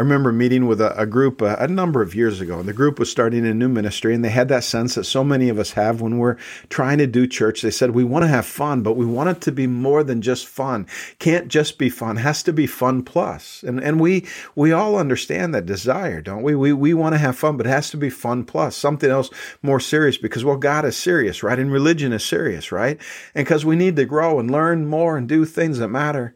I 0.00 0.02
remember 0.02 0.32
meeting 0.32 0.66
with 0.66 0.80
a, 0.80 0.98
a 0.98 1.04
group 1.04 1.42
a, 1.42 1.56
a, 1.56 1.68
number 1.68 2.00
of 2.00 2.14
years 2.14 2.40
ago, 2.40 2.58
and 2.58 2.66
the 2.66 2.72
group 2.72 2.98
was 2.98 3.10
starting 3.10 3.46
a 3.46 3.52
new 3.52 3.68
ministry, 3.68 4.14
and 4.14 4.24
they 4.24 4.30
had 4.30 4.48
that 4.48 4.64
sense 4.64 4.94
that 4.94 5.04
so 5.04 5.22
many 5.22 5.50
of 5.50 5.58
us 5.58 5.72
have 5.72 6.00
when 6.00 6.16
we're 6.16 6.38
trying 6.70 6.96
to 6.96 7.06
do 7.06 7.26
church. 7.26 7.60
They 7.60 7.70
said, 7.70 7.90
We 7.90 8.02
want 8.02 8.22
to 8.22 8.28
have 8.28 8.46
fun, 8.46 8.82
but 8.82 8.96
we 8.96 9.04
want 9.04 9.28
it 9.28 9.42
to 9.42 9.52
be 9.52 9.66
more 9.66 10.02
than 10.02 10.22
just 10.22 10.46
fun. 10.46 10.86
Can't 11.18 11.48
just 11.48 11.76
be 11.76 11.90
fun, 11.90 12.16
has 12.16 12.42
to 12.44 12.52
be 12.54 12.66
fun 12.66 13.02
plus. 13.02 13.62
And 13.62 13.78
and 13.78 14.00
we 14.00 14.26
we 14.54 14.72
all 14.72 14.96
understand 14.96 15.54
that 15.54 15.66
desire, 15.66 16.22
don't 16.22 16.42
we? 16.42 16.54
We 16.54 16.72
we 16.72 16.94
want 16.94 17.12
to 17.12 17.18
have 17.18 17.36
fun, 17.36 17.58
but 17.58 17.66
it 17.66 17.68
has 17.68 17.90
to 17.90 17.98
be 17.98 18.08
fun 18.08 18.44
plus, 18.44 18.76
something 18.76 19.10
else 19.10 19.28
more 19.60 19.80
serious, 19.80 20.16
because 20.16 20.46
well, 20.46 20.56
God 20.56 20.86
is 20.86 20.96
serious, 20.96 21.42
right? 21.42 21.58
And 21.58 21.70
religion 21.70 22.14
is 22.14 22.24
serious, 22.24 22.72
right? 22.72 22.98
And 23.34 23.44
because 23.44 23.66
we 23.66 23.76
need 23.76 23.96
to 23.96 24.06
grow 24.06 24.40
and 24.40 24.50
learn 24.50 24.86
more 24.86 25.18
and 25.18 25.28
do 25.28 25.44
things 25.44 25.76
that 25.76 25.88
matter. 25.88 26.34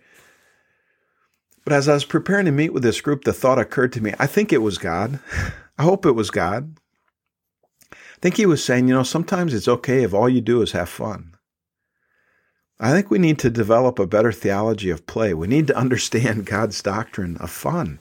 But 1.65 1.73
as 1.73 1.89
I 1.89 1.95
was 1.95 2.05
preparing 2.05 2.45
to 2.47 2.53
meet 2.53 2.73
with 2.73 2.83
this 2.83 3.01
group, 3.01 3.25
the 3.25 3.33
thought 3.33 3.59
occurred 3.59 3.93
to 3.95 4.03
me 4.03 4.15
I 4.19 4.27
think 4.27 4.53
it 4.53 4.63
was 4.63 4.79
God. 4.79 5.21
I 5.79 5.83
hope 5.83 6.07
it 6.07 6.13
was 6.13 6.31
God. 6.31 6.77
I 7.93 7.97
think 8.21 8.37
he 8.37 8.47
was 8.47 8.65
saying, 8.65 8.89
you 8.89 8.95
know, 8.95 9.03
sometimes 9.03 9.53
it's 9.53 9.69
okay 9.69 10.03
if 10.03 10.15
all 10.15 10.29
you 10.29 10.41
do 10.41 10.63
is 10.63 10.73
have 10.73 10.89
fun. 10.89 11.35
I 12.79 12.91
think 12.91 13.11
we 13.11 13.19
need 13.19 13.39
to 13.41 13.51
develop 13.51 13.99
a 13.99 14.07
better 14.07 14.33
theology 14.33 14.91
of 14.91 15.07
play. 15.07 15.35
We 15.35 15.47
need 15.47 15.67
to 15.69 15.77
understand 15.85 16.47
God's 16.47 16.83
doctrine 16.83 17.37
of 17.39 17.51
fun. 17.51 17.99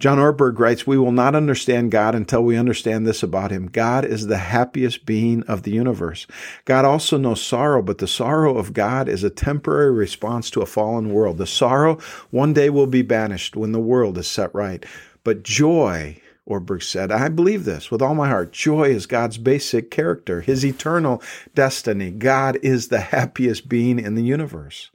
John 0.00 0.18
Ortberg 0.18 0.58
writes, 0.58 0.86
We 0.86 0.98
will 0.98 1.12
not 1.12 1.34
understand 1.34 1.92
God 1.92 2.14
until 2.14 2.42
we 2.42 2.56
understand 2.56 3.06
this 3.06 3.22
about 3.22 3.50
him. 3.50 3.68
God 3.68 4.04
is 4.04 4.26
the 4.26 4.38
happiest 4.38 5.06
being 5.06 5.42
of 5.44 5.62
the 5.62 5.70
universe. 5.70 6.26
God 6.64 6.84
also 6.84 7.16
knows 7.16 7.42
sorrow, 7.42 7.80
but 7.80 7.98
the 7.98 8.08
sorrow 8.08 8.58
of 8.58 8.72
God 8.72 9.08
is 9.08 9.22
a 9.22 9.30
temporary 9.30 9.92
response 9.92 10.50
to 10.50 10.62
a 10.62 10.66
fallen 10.66 11.12
world. 11.12 11.38
The 11.38 11.46
sorrow 11.46 11.98
one 12.30 12.52
day 12.52 12.70
will 12.70 12.88
be 12.88 13.02
banished 13.02 13.56
when 13.56 13.72
the 13.72 13.80
world 13.80 14.18
is 14.18 14.26
set 14.26 14.54
right. 14.54 14.84
But 15.22 15.42
joy 15.42 16.20
Ortberg 16.46 16.82
said. 16.82 17.10
I 17.10 17.28
believe 17.28 17.64
this 17.64 17.90
with 17.90 18.02
all 18.02 18.14
my 18.14 18.28
heart. 18.28 18.52
Joy 18.52 18.90
is 18.90 19.06
God's 19.06 19.38
basic 19.38 19.90
character, 19.90 20.42
his 20.42 20.64
eternal 20.64 21.22
destiny. 21.54 22.10
God 22.10 22.58
is 22.62 22.88
the 22.88 23.00
happiest 23.00 23.68
being 23.68 23.98
in 23.98 24.14
the 24.14 24.22
universe. 24.22 24.90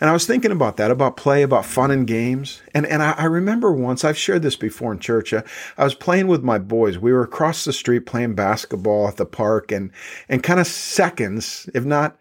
And 0.00 0.10
I 0.10 0.12
was 0.12 0.26
thinking 0.26 0.50
about 0.50 0.76
that, 0.76 0.90
about 0.90 1.16
play, 1.16 1.42
about 1.42 1.66
fun 1.66 1.90
and 1.90 2.06
games. 2.06 2.62
And, 2.74 2.86
and 2.86 3.02
I, 3.02 3.12
I 3.12 3.24
remember 3.24 3.72
once, 3.72 4.04
I've 4.04 4.18
shared 4.18 4.42
this 4.42 4.56
before 4.56 4.92
in 4.92 4.98
church, 4.98 5.32
uh, 5.32 5.42
I 5.76 5.84
was 5.84 5.94
playing 5.94 6.26
with 6.28 6.42
my 6.42 6.58
boys. 6.58 6.98
We 6.98 7.12
were 7.12 7.22
across 7.22 7.64
the 7.64 7.72
street 7.72 8.06
playing 8.06 8.34
basketball 8.34 9.08
at 9.08 9.16
the 9.16 9.26
park 9.26 9.72
and, 9.72 9.90
and 10.28 10.42
kind 10.42 10.60
of 10.60 10.66
seconds, 10.66 11.68
if 11.74 11.84
not 11.84 12.16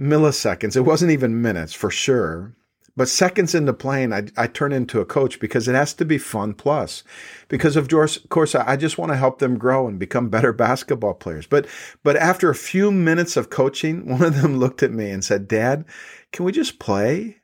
milliseconds, 0.00 0.76
it 0.76 0.80
wasn't 0.80 1.12
even 1.12 1.42
minutes 1.42 1.74
for 1.74 1.90
sure. 1.90 2.54
But 2.94 3.08
seconds 3.08 3.54
into 3.54 3.72
playing, 3.72 4.12
I, 4.12 4.24
I 4.36 4.46
turn 4.46 4.72
into 4.72 5.00
a 5.00 5.06
coach 5.06 5.40
because 5.40 5.66
it 5.66 5.74
has 5.74 5.94
to 5.94 6.04
be 6.04 6.18
fun 6.18 6.52
plus. 6.52 7.02
Because 7.48 7.74
of 7.76 7.88
course, 8.28 8.54
I 8.54 8.76
just 8.76 8.98
want 8.98 9.12
to 9.12 9.16
help 9.16 9.38
them 9.38 9.56
grow 9.56 9.88
and 9.88 9.98
become 9.98 10.28
better 10.28 10.52
basketball 10.52 11.14
players. 11.14 11.46
But 11.46 11.66
but 12.02 12.16
after 12.16 12.50
a 12.50 12.54
few 12.54 12.90
minutes 12.90 13.36
of 13.36 13.50
coaching, 13.50 14.06
one 14.08 14.22
of 14.22 14.40
them 14.40 14.58
looked 14.58 14.82
at 14.82 14.92
me 14.92 15.10
and 15.10 15.24
said, 15.24 15.48
"Dad, 15.48 15.84
can 16.32 16.44
we 16.44 16.52
just 16.52 16.78
play?" 16.78 17.38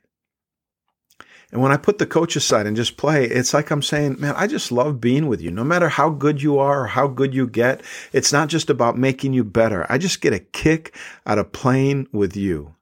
And 1.51 1.61
when 1.61 1.71
I 1.71 1.77
put 1.77 1.97
the 1.97 2.05
coach 2.05 2.35
aside 2.35 2.67
and 2.67 2.77
just 2.77 2.95
play, 2.95 3.25
it's 3.25 3.55
like 3.55 3.71
I'm 3.71 3.81
saying, 3.81 4.17
man, 4.19 4.35
I 4.37 4.45
just 4.45 4.71
love 4.71 5.01
being 5.01 5.27
with 5.27 5.41
you. 5.41 5.49
No 5.49 5.63
matter 5.63 5.89
how 5.89 6.11
good 6.11 6.43
you 6.43 6.59
are 6.59 6.81
or 6.81 6.87
how 6.87 7.07
good 7.07 7.33
you 7.33 7.47
get, 7.47 7.81
it's 8.13 8.31
not 8.31 8.49
just 8.49 8.69
about 8.69 8.99
making 8.99 9.33
you 9.33 9.43
better. 9.43 9.87
I 9.89 9.97
just 9.97 10.21
get 10.21 10.31
a 10.31 10.39
kick 10.39 10.95
out 11.25 11.39
of 11.39 11.51
playing 11.51 12.07
with 12.11 12.35
you. 12.35 12.75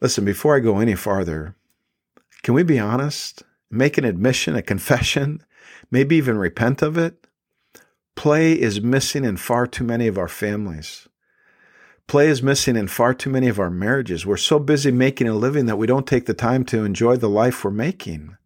Listen, 0.00 0.24
before 0.24 0.56
I 0.56 0.60
go 0.60 0.78
any 0.78 0.94
farther, 0.94 1.56
can 2.42 2.54
we 2.54 2.62
be 2.62 2.78
honest? 2.78 3.42
Make 3.70 3.98
an 3.98 4.04
admission, 4.04 4.54
a 4.54 4.62
confession, 4.62 5.42
maybe 5.90 6.16
even 6.16 6.38
repent 6.38 6.82
of 6.82 6.98
it? 6.98 7.26
Play 8.14 8.52
is 8.52 8.80
missing 8.80 9.24
in 9.24 9.36
far 9.36 9.66
too 9.66 9.84
many 9.84 10.06
of 10.06 10.18
our 10.18 10.28
families. 10.28 11.08
Play 12.06 12.28
is 12.28 12.42
missing 12.42 12.76
in 12.76 12.86
far 12.88 13.14
too 13.14 13.30
many 13.30 13.48
of 13.48 13.58
our 13.58 13.70
marriages. 13.70 14.24
We're 14.24 14.36
so 14.36 14.58
busy 14.58 14.92
making 14.92 15.28
a 15.28 15.34
living 15.34 15.66
that 15.66 15.76
we 15.76 15.86
don't 15.86 16.06
take 16.06 16.26
the 16.26 16.34
time 16.34 16.64
to 16.66 16.84
enjoy 16.84 17.16
the 17.16 17.28
life 17.28 17.64
we're 17.64 17.72
making. 17.72 18.36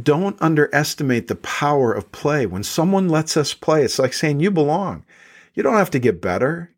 Don't 0.00 0.40
underestimate 0.40 1.28
the 1.28 1.36
power 1.36 1.92
of 1.92 2.12
play. 2.12 2.44
When 2.44 2.62
someone 2.62 3.08
lets 3.08 3.36
us 3.36 3.54
play, 3.54 3.82
it's 3.82 3.98
like 3.98 4.12
saying, 4.12 4.40
You 4.40 4.50
belong. 4.50 5.04
You 5.54 5.62
don't 5.62 5.76
have 5.76 5.90
to 5.90 5.98
get 5.98 6.20
better. 6.20 6.70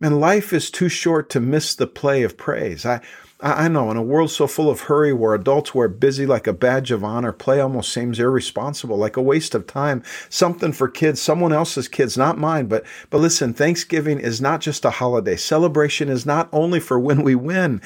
Man, 0.00 0.20
life 0.20 0.52
is 0.52 0.70
too 0.70 0.88
short 0.88 1.28
to 1.30 1.40
miss 1.40 1.74
the 1.74 1.86
play 1.88 2.22
of 2.22 2.36
praise. 2.36 2.86
I, 2.86 3.00
I 3.40 3.66
know 3.66 3.90
in 3.90 3.96
a 3.96 4.02
world 4.02 4.30
so 4.30 4.46
full 4.46 4.70
of 4.70 4.82
hurry 4.82 5.12
where 5.12 5.34
adults 5.34 5.74
wear 5.74 5.88
busy 5.88 6.24
like 6.24 6.46
a 6.46 6.52
badge 6.52 6.92
of 6.92 7.02
honor, 7.02 7.32
play 7.32 7.60
almost 7.60 7.92
seems 7.92 8.20
irresponsible, 8.20 8.96
like 8.96 9.16
a 9.16 9.22
waste 9.22 9.56
of 9.56 9.66
time, 9.66 10.04
something 10.28 10.72
for 10.72 10.88
kids, 10.88 11.20
someone 11.20 11.52
else's 11.52 11.88
kids, 11.88 12.16
not 12.16 12.38
mine. 12.38 12.66
But, 12.66 12.84
but 13.10 13.18
listen, 13.18 13.54
Thanksgiving 13.54 14.20
is 14.20 14.40
not 14.40 14.60
just 14.60 14.84
a 14.84 14.90
holiday. 14.90 15.36
Celebration 15.36 16.08
is 16.08 16.24
not 16.24 16.48
only 16.52 16.78
for 16.78 16.98
when 16.98 17.22
we 17.22 17.34
win. 17.34 17.82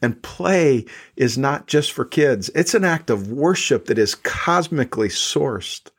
And 0.00 0.20
play 0.20 0.84
is 1.14 1.38
not 1.38 1.68
just 1.68 1.92
for 1.92 2.04
kids. 2.04 2.50
It's 2.56 2.74
an 2.74 2.84
act 2.84 3.08
of 3.08 3.30
worship 3.30 3.86
that 3.86 3.98
is 3.98 4.16
cosmically 4.16 5.08
sourced. 5.08 5.90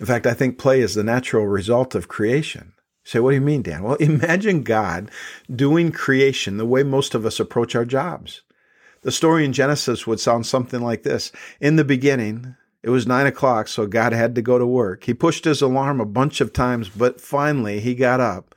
In 0.00 0.06
fact, 0.06 0.26
I 0.26 0.32
think 0.32 0.58
play 0.58 0.80
is 0.80 0.94
the 0.94 1.04
natural 1.04 1.46
result 1.46 1.94
of 1.94 2.08
creation 2.08 2.72
say, 3.06 3.20
what 3.20 3.30
do 3.30 3.36
you 3.36 3.40
mean, 3.40 3.62
Dan? 3.62 3.82
Well, 3.82 3.94
imagine 4.00 4.62
God 4.62 5.10
doing 5.54 5.92
creation 5.92 6.56
the 6.56 6.66
way 6.66 6.82
most 6.82 7.14
of 7.14 7.24
us 7.24 7.40
approach 7.40 7.74
our 7.74 7.84
jobs. 7.84 8.42
The 9.02 9.12
story 9.12 9.44
in 9.44 9.52
Genesis 9.52 10.06
would 10.06 10.18
sound 10.18 10.46
something 10.46 10.80
like 10.80 11.04
this. 11.04 11.30
In 11.60 11.76
the 11.76 11.84
beginning, 11.84 12.56
it 12.82 12.90
was 12.90 13.06
nine 13.06 13.26
o'clock, 13.26 13.68
so 13.68 13.86
God 13.86 14.12
had 14.12 14.34
to 14.34 14.42
go 14.42 14.58
to 14.58 14.66
work. 14.66 15.04
He 15.04 15.14
pushed 15.14 15.44
his 15.44 15.62
alarm 15.62 16.00
a 16.00 16.06
bunch 16.06 16.40
of 16.40 16.52
times, 16.52 16.88
but 16.88 17.20
finally 17.20 17.80
he 17.80 17.94
got 17.94 18.20
up. 18.20 18.54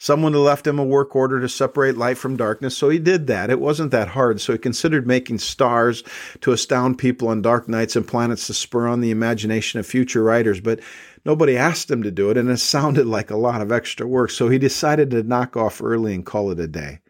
Someone 0.00 0.32
had 0.32 0.38
left 0.38 0.66
him 0.66 0.78
a 0.78 0.84
work 0.84 1.16
order 1.16 1.40
to 1.40 1.48
separate 1.48 1.96
light 1.96 2.18
from 2.18 2.36
darkness, 2.36 2.76
so 2.76 2.88
he 2.88 3.00
did 3.00 3.26
that. 3.26 3.50
It 3.50 3.58
wasn't 3.58 3.90
that 3.90 4.08
hard, 4.08 4.40
so 4.40 4.52
he 4.52 4.58
considered 4.58 5.08
making 5.08 5.38
stars 5.38 6.04
to 6.40 6.52
astound 6.52 6.98
people 6.98 7.28
on 7.28 7.42
dark 7.42 7.68
nights 7.68 7.96
and 7.96 8.06
planets 8.06 8.46
to 8.46 8.54
spur 8.54 8.86
on 8.86 9.00
the 9.00 9.10
imagination 9.10 9.80
of 9.80 9.86
future 9.86 10.22
writers. 10.22 10.60
But 10.60 10.78
Nobody 11.24 11.56
asked 11.56 11.90
him 11.90 12.02
to 12.02 12.10
do 12.10 12.30
it, 12.30 12.36
and 12.36 12.48
it 12.50 12.56
sounded 12.58 13.06
like 13.06 13.30
a 13.30 13.36
lot 13.36 13.60
of 13.60 13.72
extra 13.72 14.06
work, 14.06 14.30
so 14.30 14.48
he 14.48 14.58
decided 14.58 15.10
to 15.10 15.22
knock 15.22 15.56
off 15.56 15.82
early 15.82 16.14
and 16.14 16.24
call 16.24 16.50
it 16.50 16.60
a 16.60 16.68
day. 16.68 17.00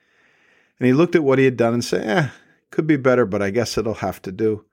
And 0.79 0.87
he 0.87 0.93
looked 0.93 1.17
at 1.17 1.25
what 1.25 1.39
he 1.39 1.45
had 1.45 1.57
done 1.57 1.75
and 1.75 1.85
said, 1.85 2.07
eh, 2.07 2.29
could 2.71 2.87
be 2.87 2.97
better, 2.97 3.27
but 3.27 3.43
I 3.43 3.51
guess 3.51 3.77
it'll 3.77 3.95
have 3.95 4.23
to 4.23 4.33
do. 4.33 4.65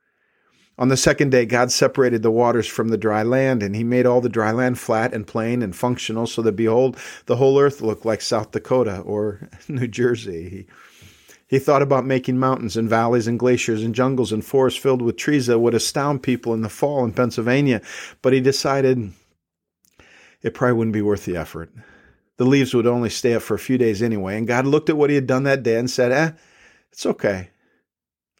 On 0.78 0.90
the 0.90 0.98
second 0.98 1.32
day, 1.32 1.46
God 1.46 1.72
separated 1.72 2.22
the 2.22 2.32
waters 2.32 2.68
from 2.68 2.90
the 2.90 2.98
dry 2.98 3.24
land, 3.24 3.64
and 3.64 3.76
he 3.76 3.84
made 3.84 4.06
all 4.06 4.20
the 4.20 4.28
dry 4.28 4.52
land 4.52 4.78
flat 4.78 5.14
and 5.14 5.26
plain 5.26 5.62
and 5.62 5.74
functional, 5.74 6.28
so 6.28 6.42
that 6.42 6.58
behold, 6.58 6.98
the 7.28 7.38
whole 7.38 7.58
earth 7.60 7.82
looked 7.82 8.06
like 8.06 8.22
South 8.22 8.52
Dakota 8.52 9.00
or 9.00 9.50
New 9.70 9.88
Jersey. 9.88 10.50
He, 10.50 10.66
he 11.48 11.60
thought 11.60 11.82
about 11.82 12.06
making 12.06 12.40
mountains 12.40 12.76
and 12.76 12.90
valleys 12.90 13.28
and 13.28 13.40
glaciers 13.40 13.84
and 13.84 13.96
jungles 13.96 14.34
and 14.34 14.44
forests 14.44 14.80
filled 14.80 15.02
with 15.02 15.16
trees 15.16 15.48
that 15.48 15.60
would 15.60 15.76
astound 15.76 16.24
people 16.24 16.54
in 16.54 16.62
the 16.62 16.70
fall 16.70 17.06
in 17.06 17.14
Pennsylvania, 17.14 17.82
but 18.22 18.34
he 18.34 18.42
decided 18.42 19.14
it 20.46 20.54
probably 20.54 20.74
wouldn't 20.74 20.94
be 20.94 21.02
worth 21.02 21.26
the 21.26 21.36
effort. 21.36 21.72
The 22.38 22.46
leaves 22.46 22.76
would 22.76 22.86
only 22.86 23.10
stay 23.10 23.34
up 23.34 23.42
for 23.42 23.56
a 23.56 23.60
few 23.60 23.80
days 23.80 24.04
anyway, 24.04 24.38
and 24.38 24.46
God 24.46 24.68
looked 24.68 24.92
at 24.92 24.98
what 24.98 25.10
he 25.10 25.16
had 25.16 25.26
done 25.26 25.42
that 25.44 25.64
day 25.64 25.76
and 25.80 25.90
said, 25.90 26.12
Eh, 26.12 26.32
it's 26.92 27.06
okay. 27.06 27.50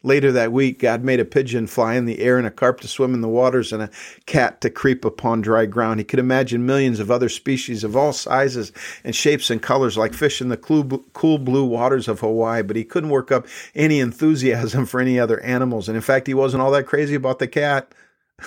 Later 0.04 0.30
that 0.30 0.52
week, 0.52 0.78
God 0.78 1.02
made 1.02 1.18
a 1.18 1.24
pigeon 1.24 1.66
fly 1.66 1.94
in 1.94 2.04
the 2.04 2.20
air 2.20 2.38
and 2.38 2.46
a 2.46 2.50
carp 2.52 2.78
to 2.82 2.88
swim 2.88 3.12
in 3.12 3.22
the 3.22 3.28
waters 3.28 3.72
and 3.72 3.82
a 3.82 3.90
cat 4.24 4.60
to 4.60 4.70
creep 4.70 5.04
upon 5.04 5.40
dry 5.40 5.66
ground. 5.66 5.98
He 5.98 6.04
could 6.04 6.20
imagine 6.20 6.64
millions 6.64 7.00
of 7.00 7.10
other 7.10 7.28
species 7.28 7.82
of 7.82 7.96
all 7.96 8.12
sizes 8.12 8.70
and 9.02 9.16
shapes 9.16 9.50
and 9.50 9.60
colors 9.60 9.98
like 9.98 10.14
fish 10.14 10.40
in 10.40 10.48
the 10.48 10.56
cool 10.56 11.38
blue 11.38 11.64
waters 11.64 12.06
of 12.06 12.20
Hawaii, 12.20 12.62
but 12.62 12.76
he 12.76 12.84
couldn't 12.84 13.10
work 13.10 13.32
up 13.32 13.48
any 13.74 13.98
enthusiasm 13.98 14.86
for 14.86 15.00
any 15.00 15.18
other 15.18 15.40
animals. 15.40 15.88
And 15.88 15.96
in 15.96 16.02
fact, 16.02 16.28
he 16.28 16.34
wasn't 16.34 16.62
all 16.62 16.70
that 16.70 16.86
crazy 16.86 17.16
about 17.16 17.40
the 17.40 17.48
cat. 17.48 17.92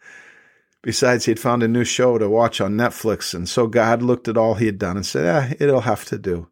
Besides, 0.84 1.26
he 1.26 1.32
had 1.32 1.40
found 1.40 1.64
a 1.64 1.68
new 1.68 1.86
show 1.86 2.18
to 2.18 2.30
watch 2.30 2.62
on 2.62 2.74
Netflix, 2.74 3.34
and 3.34 3.48
so 3.48 3.68
God 3.68 4.04
looked 4.04 4.28
at 4.28 4.38
all 4.38 4.56
he 4.56 4.66
had 4.68 4.78
done 4.78 4.98
and 4.98 5.06
said, 5.06 5.26
eh, 5.26 5.56
it'll 5.60 5.82
have 5.82 6.06
to 6.06 6.18
do. 6.18 6.50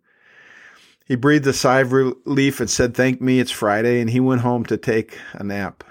He 1.06 1.18
breathed 1.18 1.46
a 1.46 1.54
sigh 1.54 1.82
of 1.82 1.92
relief 1.92 2.62
and 2.62 2.70
said, 2.70 2.96
Thank 2.96 3.20
me, 3.20 3.42
it's 3.42 3.52
Friday, 3.52 4.00
and 4.00 4.10
he 4.10 4.22
went 4.22 4.42
home 4.42 4.66
to 4.68 4.78
take 4.78 5.20
a 5.34 5.44
nap. 5.44 5.84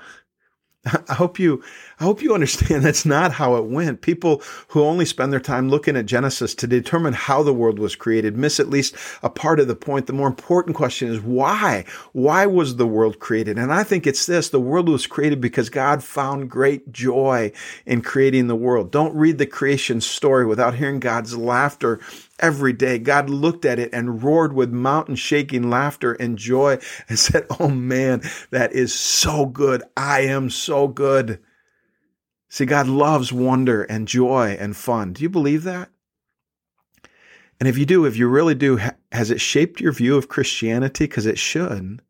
I 1.09 1.15
hope 1.15 1.39
you 1.39 1.63
I 1.99 2.05
hope 2.05 2.23
you 2.23 2.33
understand 2.33 2.85
that's 2.85 3.05
not 3.05 3.33
how 3.33 3.57
it 3.57 3.67
went. 3.67 4.01
People 4.01 4.43
who 4.69 4.83
only 4.83 5.05
spend 5.05 5.31
their 5.33 5.41
time 5.41 5.69
looking 5.69 5.95
at 5.95 6.07
Genesis 6.07 6.55
to 6.55 6.67
determine 6.67 7.13
how 7.13 7.43
the 7.43 7.53
world 7.53 7.79
was 7.79 7.95
created 7.95 8.39
miss 8.39 8.59
at 8.59 8.71
least 8.71 8.97
a 9.23 9.29
part 9.29 9.61
of 9.61 9.69
the 9.69 9.75
point. 9.75 10.07
The 10.07 10.15
more 10.15 10.27
important 10.27 10.77
question 10.77 11.09
is 11.09 11.21
why? 11.21 11.85
Why 12.13 12.47
was 12.47 12.77
the 12.77 12.87
world 12.87 13.19
created? 13.19 13.59
And 13.59 13.73
I 13.73 13.83
think 13.83 14.07
it's 14.07 14.25
this. 14.25 14.49
The 14.49 14.61
world 14.61 14.89
was 14.89 15.07
created 15.07 15.41
because 15.41 15.69
God 15.69 16.03
found 16.03 16.51
great 16.51 16.91
joy 16.91 17.53
in 17.85 18.01
creating 18.01 18.47
the 18.47 18.57
world. 18.57 18.91
Don't 18.91 19.15
read 19.15 19.37
the 19.37 19.47
creation 19.47 20.01
story 20.01 20.47
without 20.47 20.77
hearing 20.77 21.01
God's 21.01 21.37
laughter 21.37 22.01
every 22.41 22.73
day. 22.73 22.99
God 22.99 23.31
looked 23.31 23.65
at 23.65 23.79
it 23.79 23.91
and 23.93 24.23
roared 24.23 24.53
with 24.53 24.71
mountain 24.71 25.17
shaking 25.17 25.71
laughter 25.71 26.13
and 26.15 26.37
joy 26.37 26.79
and 27.09 27.19
said, 27.19 27.47
Oh 27.59 27.69
man, 27.69 28.23
that 28.51 28.73
is 28.73 28.93
so 28.95 29.47
good. 29.47 29.83
I 29.97 30.23
am 30.23 30.51
so 30.51 30.89
good. 30.89 31.41
See, 32.49 32.67
God 32.67 32.89
loves 32.89 33.33
wonder 33.33 33.85
and 33.85 34.09
joy 34.09 34.57
and 34.59 34.77
fun. 34.77 35.13
Do 35.13 35.23
you 35.23 35.31
believe 35.31 35.63
that? 35.63 35.89
And 37.61 37.69
if 37.69 37.79
you 37.79 37.87
do, 37.87 38.07
if 38.07 38.17
you 38.17 38.27
really 38.27 38.55
do, 38.55 38.81
has 39.13 39.31
it 39.31 39.41
shaped 39.41 39.81
your 39.81 39.93
view 39.93 40.17
of 40.17 40.29
Christianity? 40.29 41.05
Because 41.05 41.27
it 41.27 41.39
should. 41.39 42.01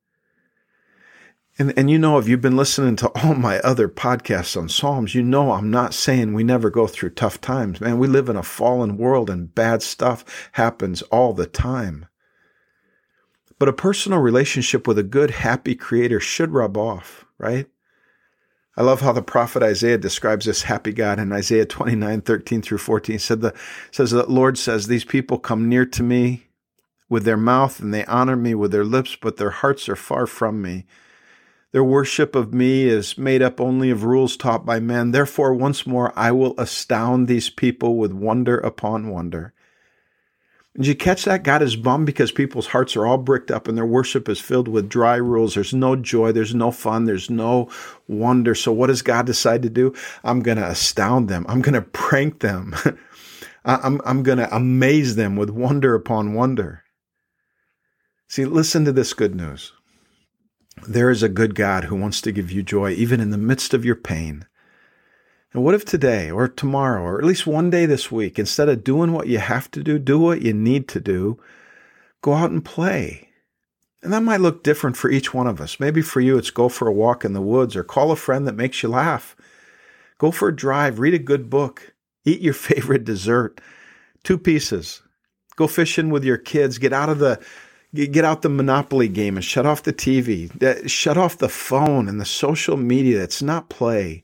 And, 1.61 1.75
and 1.77 1.91
you 1.91 1.99
know, 1.99 2.17
if 2.17 2.27
you've 2.27 2.41
been 2.41 2.57
listening 2.57 2.97
to 2.97 3.09
all 3.23 3.35
my 3.35 3.59
other 3.59 3.87
podcasts 3.87 4.57
on 4.57 4.71
Psalms, 4.71 5.15
you 5.15 5.23
know 5.23 5.53
I'm 5.53 5.71
not 5.71 5.93
saying 5.93 6.33
we 6.33 6.43
never 6.43 6.71
go 6.71 6.87
through 6.87 7.11
tough 7.11 7.39
times. 7.39 7.83
Man, 7.83 7.99
we 7.99 8.09
live 8.09 8.31
in 8.31 8.37
a 8.37 8.43
fallen 8.43 8.97
world 8.97 9.29
and 9.29 9.55
bad 9.55 9.83
stuff 9.83 10.49
happens 10.53 11.03
all 11.03 11.35
the 11.35 11.45
time. 11.45 12.07
But 13.59 13.69
a 13.69 13.75
personal 13.75 14.21
relationship 14.21 14.89
with 14.89 14.99
a 14.99 15.03
good, 15.03 15.33
happy 15.33 15.75
creator 15.75 16.19
should 16.19 16.53
rub 16.53 16.79
off, 16.79 17.27
right? 17.37 17.67
I 18.75 18.83
love 18.83 19.03
how 19.03 19.13
the 19.13 19.21
prophet 19.21 19.63
Isaiah 19.63 19.99
describes 19.99 20.47
this 20.47 20.63
happy 20.63 20.95
God 20.95 21.19
in 21.19 21.31
Isaiah 21.31 21.67
29, 21.67 22.23
13 22.23 22.63
through 22.63 22.79
14. 22.79 23.19
Said 23.19 23.43
the, 23.43 23.55
says 23.91 24.13
the 24.13 24.25
Lord 24.25 24.57
says, 24.57 24.87
These 24.87 25.05
people 25.05 25.39
come 25.39 25.69
near 25.69 25.85
to 25.85 26.03
me 26.03 26.47
with 27.11 27.25
their 27.25 27.37
mouth 27.37 27.81
and 27.81 27.93
they 27.93 28.07
honor 28.07 28.37
me 28.37 28.55
with 28.55 28.73
their 28.73 28.87
lips, 28.87 29.15
but 29.21 29.37
their 29.37 29.51
hearts 29.51 29.91
are 29.91 29.97
far 29.97 30.27
from 30.27 30.63
me. 30.63 30.87
Their 31.73 31.85
worship 31.85 32.35
of 32.35 32.53
me 32.53 32.85
is 32.85 33.17
made 33.17 33.43
up 33.43 33.61
only 33.61 33.91
of 33.91 34.03
rules 34.03 34.37
taught 34.37 34.67
by 34.67 34.81
men. 34.81 35.13
Therefore, 35.13 35.55
once 35.55 35.87
more, 35.87 36.13
I 36.17 36.33
will 36.33 36.59
astound 36.59 37.29
these 37.29 37.49
people 37.49 37.97
with 37.97 38.13
wonder 38.13 38.59
upon 38.59 39.09
wonder. 39.09 39.53
Did 40.77 40.87
you 40.87 40.95
catch 40.95 41.25
that? 41.25 41.43
God 41.43 41.63
is 41.63 41.77
bummed 41.77 42.07
because 42.07 42.31
people's 42.33 42.69
hearts 42.69 42.97
are 42.97 43.07
all 43.07 43.19
bricked 43.19 43.51
up 43.51 43.69
and 43.69 43.77
their 43.77 43.87
worship 43.87 44.29
is 44.29 44.41
filled 44.41 44.69
with 44.69 44.89
dry 44.89 45.17
rules. 45.17 45.55
There's 45.55 45.75
no 45.75 45.97
joy. 45.97 46.33
There's 46.33 46.55
no 46.55 46.71
fun. 46.71 47.05
There's 47.05 47.29
no 47.29 47.69
wonder. 48.07 48.55
So 48.55 48.73
what 48.73 48.87
does 48.87 49.03
God 49.03 49.27
decide 49.27 49.63
to 49.63 49.71
do? 49.71 49.93
I'm 50.23 50.41
going 50.41 50.59
to 50.59 50.69
astound 50.69 51.29
them. 51.29 51.45
I'm 51.49 51.61
going 51.61 51.75
to 51.75 51.83
prank 51.83 52.41
them. 52.41 52.75
I'm, 53.65 54.01
I'm 54.05 54.23
going 54.23 54.39
to 54.39 54.55
amaze 54.55 55.17
them 55.17 55.37
with 55.37 55.51
wonder 55.51 55.95
upon 55.95 56.35
wonder. 56.35 56.85
See, 58.29 58.45
listen 58.45 58.85
to 58.85 58.93
this 58.93 59.13
good 59.13 59.35
news. 59.35 59.73
There 60.89 61.11
is 61.11 61.23
a 61.23 61.29
good 61.29 61.55
God 61.55 61.85
who 61.85 61.97
wants 61.97 62.21
to 62.23 62.33
give 62.33 62.51
you 62.51 62.63
joy 62.63 62.91
even 62.93 63.21
in 63.21 63.31
the 63.31 63.39
midst 63.39 63.75
of 63.75 63.85
your 63.85 63.97
pain. 63.97 64.47
And 65.53 65.63
what 65.63 65.75
if 65.75 65.85
today 65.85 66.31
or 66.31 66.49
tomorrow 66.49 67.03
or 67.03 67.19
at 67.19 67.25
least 67.25 67.47
one 67.47 67.71
day 67.71 67.87
this 67.87 68.11
week, 68.11 68.39
instead 68.39 68.69
of 68.69 68.85
doing 68.85 69.13
what 69.13 69.27
you 69.27 69.39
have 69.39 69.71
to 69.73 69.83
do, 69.83 69.99
do 69.99 70.19
what 70.19 70.43
you 70.43 70.53
need 70.53 70.89
to 70.89 71.01
do, 71.01 71.39
go 72.23 72.35
out 72.35 72.51
and 72.51 72.65
play. 72.65 73.29
And 74.03 74.13
that 74.13 74.23
might 74.23 74.41
look 74.41 74.63
different 74.63 74.97
for 74.97 75.11
each 75.11 75.35
one 75.35 75.47
of 75.47 75.61
us. 75.61 75.79
Maybe 75.79 76.01
for 76.01 76.21
you, 76.21 76.39
it's 76.39 76.51
go 76.51 76.69
for 76.69 76.89
a 76.89 76.93
walk 76.93 77.25
in 77.25 77.35
the 77.35 77.43
woods 77.43 77.77
or 77.77 77.85
call 77.85 78.11
a 78.11 78.17
friend 78.17 78.47
that 78.47 78.57
makes 78.57 78.83
you 78.83 78.89
laugh. 78.89 79.37
Go 80.19 80.31
for 80.31 80.49
a 80.49 80.57
drive, 80.57 80.99
read 80.99 81.15
a 81.15 81.19
good 81.19 81.51
book, 81.51 81.95
eat 82.25 82.41
your 82.41 82.55
favorite 82.55 83.05
dessert, 83.05 83.61
two 84.25 84.39
pieces. 84.39 85.03
Go 85.57 85.67
fishing 85.67 86.09
with 86.09 86.25
your 86.25 86.39
kids, 86.39 86.79
get 86.79 86.93
out 86.93 87.11
of 87.11 87.19
the 87.19 87.39
get 87.93 88.25
out 88.25 88.43
the 88.43 88.49
monopoly 88.49 89.09
game 89.09 89.37
and 89.37 89.45
shut 89.45 89.67
off 89.67 89.83
the 89.83 89.93
TV, 89.93 90.89
shut 90.89 91.17
off 91.17 91.39
the 91.39 91.49
phone 91.49 92.09
and 92.09 92.21
the 92.21 92.25
social 92.25 92.77
media. 92.77 93.19
That's 93.19 93.43
not 93.43 93.69
play. 93.69 94.23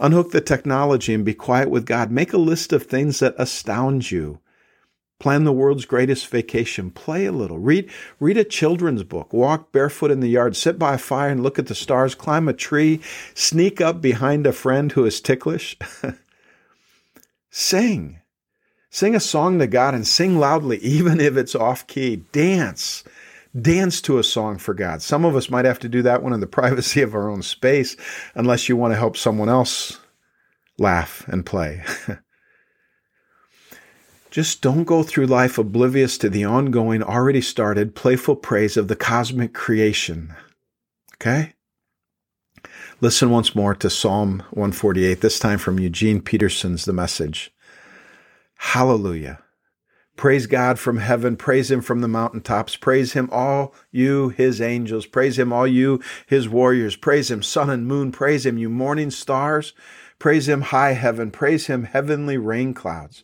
Unhook 0.00 0.30
the 0.30 0.40
technology 0.40 1.12
and 1.12 1.24
be 1.24 1.34
quiet 1.34 1.70
with 1.70 1.86
God. 1.86 2.10
Make 2.10 2.32
a 2.32 2.38
list 2.38 2.72
of 2.72 2.84
things 2.84 3.18
that 3.18 3.34
astound 3.36 4.10
you. 4.10 4.40
Plan 5.18 5.42
the 5.42 5.52
world's 5.52 5.84
greatest 5.84 6.28
vacation. 6.28 6.92
Play 6.92 7.26
a 7.26 7.32
little. 7.32 7.58
Read, 7.58 7.90
read 8.20 8.36
a 8.36 8.44
children's 8.44 9.02
book. 9.02 9.32
Walk 9.32 9.72
barefoot 9.72 10.12
in 10.12 10.20
the 10.20 10.28
yard. 10.28 10.54
Sit 10.54 10.78
by 10.78 10.94
a 10.94 10.98
fire 10.98 11.30
and 11.30 11.42
look 11.42 11.58
at 11.58 11.66
the 11.66 11.74
stars. 11.74 12.14
Climb 12.14 12.48
a 12.48 12.52
tree. 12.52 13.00
Sneak 13.34 13.80
up 13.80 14.00
behind 14.00 14.46
a 14.46 14.52
friend 14.52 14.92
who 14.92 15.04
is 15.04 15.20
ticklish. 15.20 15.76
sing. 17.50 18.20
Sing 18.90 19.14
a 19.14 19.20
song 19.20 19.58
to 19.58 19.66
God 19.66 19.94
and 19.94 20.06
sing 20.06 20.38
loudly, 20.38 20.78
even 20.82 21.20
if 21.20 21.36
it's 21.36 21.54
off 21.54 21.86
key. 21.86 22.16
Dance 22.32 23.04
dance 23.62 24.00
to 24.02 24.18
a 24.18 24.24
song 24.24 24.58
for 24.58 24.74
God. 24.74 25.02
Some 25.02 25.24
of 25.24 25.36
us 25.36 25.50
might 25.50 25.64
have 25.64 25.78
to 25.80 25.88
do 25.88 26.02
that 26.02 26.22
one 26.22 26.32
in 26.32 26.40
the 26.40 26.46
privacy 26.58 27.02
of 27.02 27.14
our 27.14 27.30
own 27.30 27.42
space, 27.42 27.96
unless 28.34 28.68
you 28.68 28.76
want 28.76 28.92
to 28.92 28.98
help 28.98 29.16
someone 29.16 29.48
else 29.48 29.98
laugh 30.78 31.26
and 31.28 31.44
play. 31.44 31.82
Just 34.30 34.60
don't 34.60 34.84
go 34.84 35.02
through 35.02 35.26
life 35.26 35.56
oblivious 35.56 36.18
to 36.18 36.28
the 36.28 36.44
ongoing, 36.44 37.02
already 37.02 37.40
started, 37.40 37.94
playful 37.94 38.36
praise 38.36 38.76
of 38.76 38.88
the 38.88 38.96
cosmic 38.96 39.54
creation. 39.54 40.34
Okay? 41.14 41.54
Listen 43.00 43.30
once 43.30 43.54
more 43.54 43.74
to 43.74 43.88
Psalm 43.88 44.40
148, 44.50 45.22
this 45.22 45.38
time 45.38 45.58
from 45.58 45.80
Eugene 45.80 46.20
Peterson's 46.20 46.84
The 46.84 46.92
Message. 46.92 47.52
Hallelujah. 48.58 49.38
Praise 50.16 50.48
God 50.48 50.80
from 50.80 50.98
heaven. 50.98 51.36
Praise 51.36 51.70
Him 51.70 51.80
from 51.80 52.00
the 52.00 52.08
mountaintops. 52.08 52.74
Praise 52.74 53.12
Him, 53.12 53.28
all 53.30 53.72
you, 53.92 54.30
His 54.30 54.60
angels. 54.60 55.06
Praise 55.06 55.38
Him, 55.38 55.52
all 55.52 55.66
you, 55.66 56.02
His 56.26 56.48
warriors. 56.48 56.96
Praise 56.96 57.30
Him, 57.30 57.40
sun 57.40 57.70
and 57.70 57.86
moon. 57.86 58.10
Praise 58.10 58.44
Him, 58.44 58.58
you 58.58 58.68
morning 58.68 59.12
stars. 59.12 59.74
Praise 60.18 60.48
Him, 60.48 60.62
high 60.62 60.94
heaven. 60.94 61.30
Praise 61.30 61.68
Him, 61.68 61.84
heavenly 61.84 62.36
rain 62.36 62.74
clouds. 62.74 63.22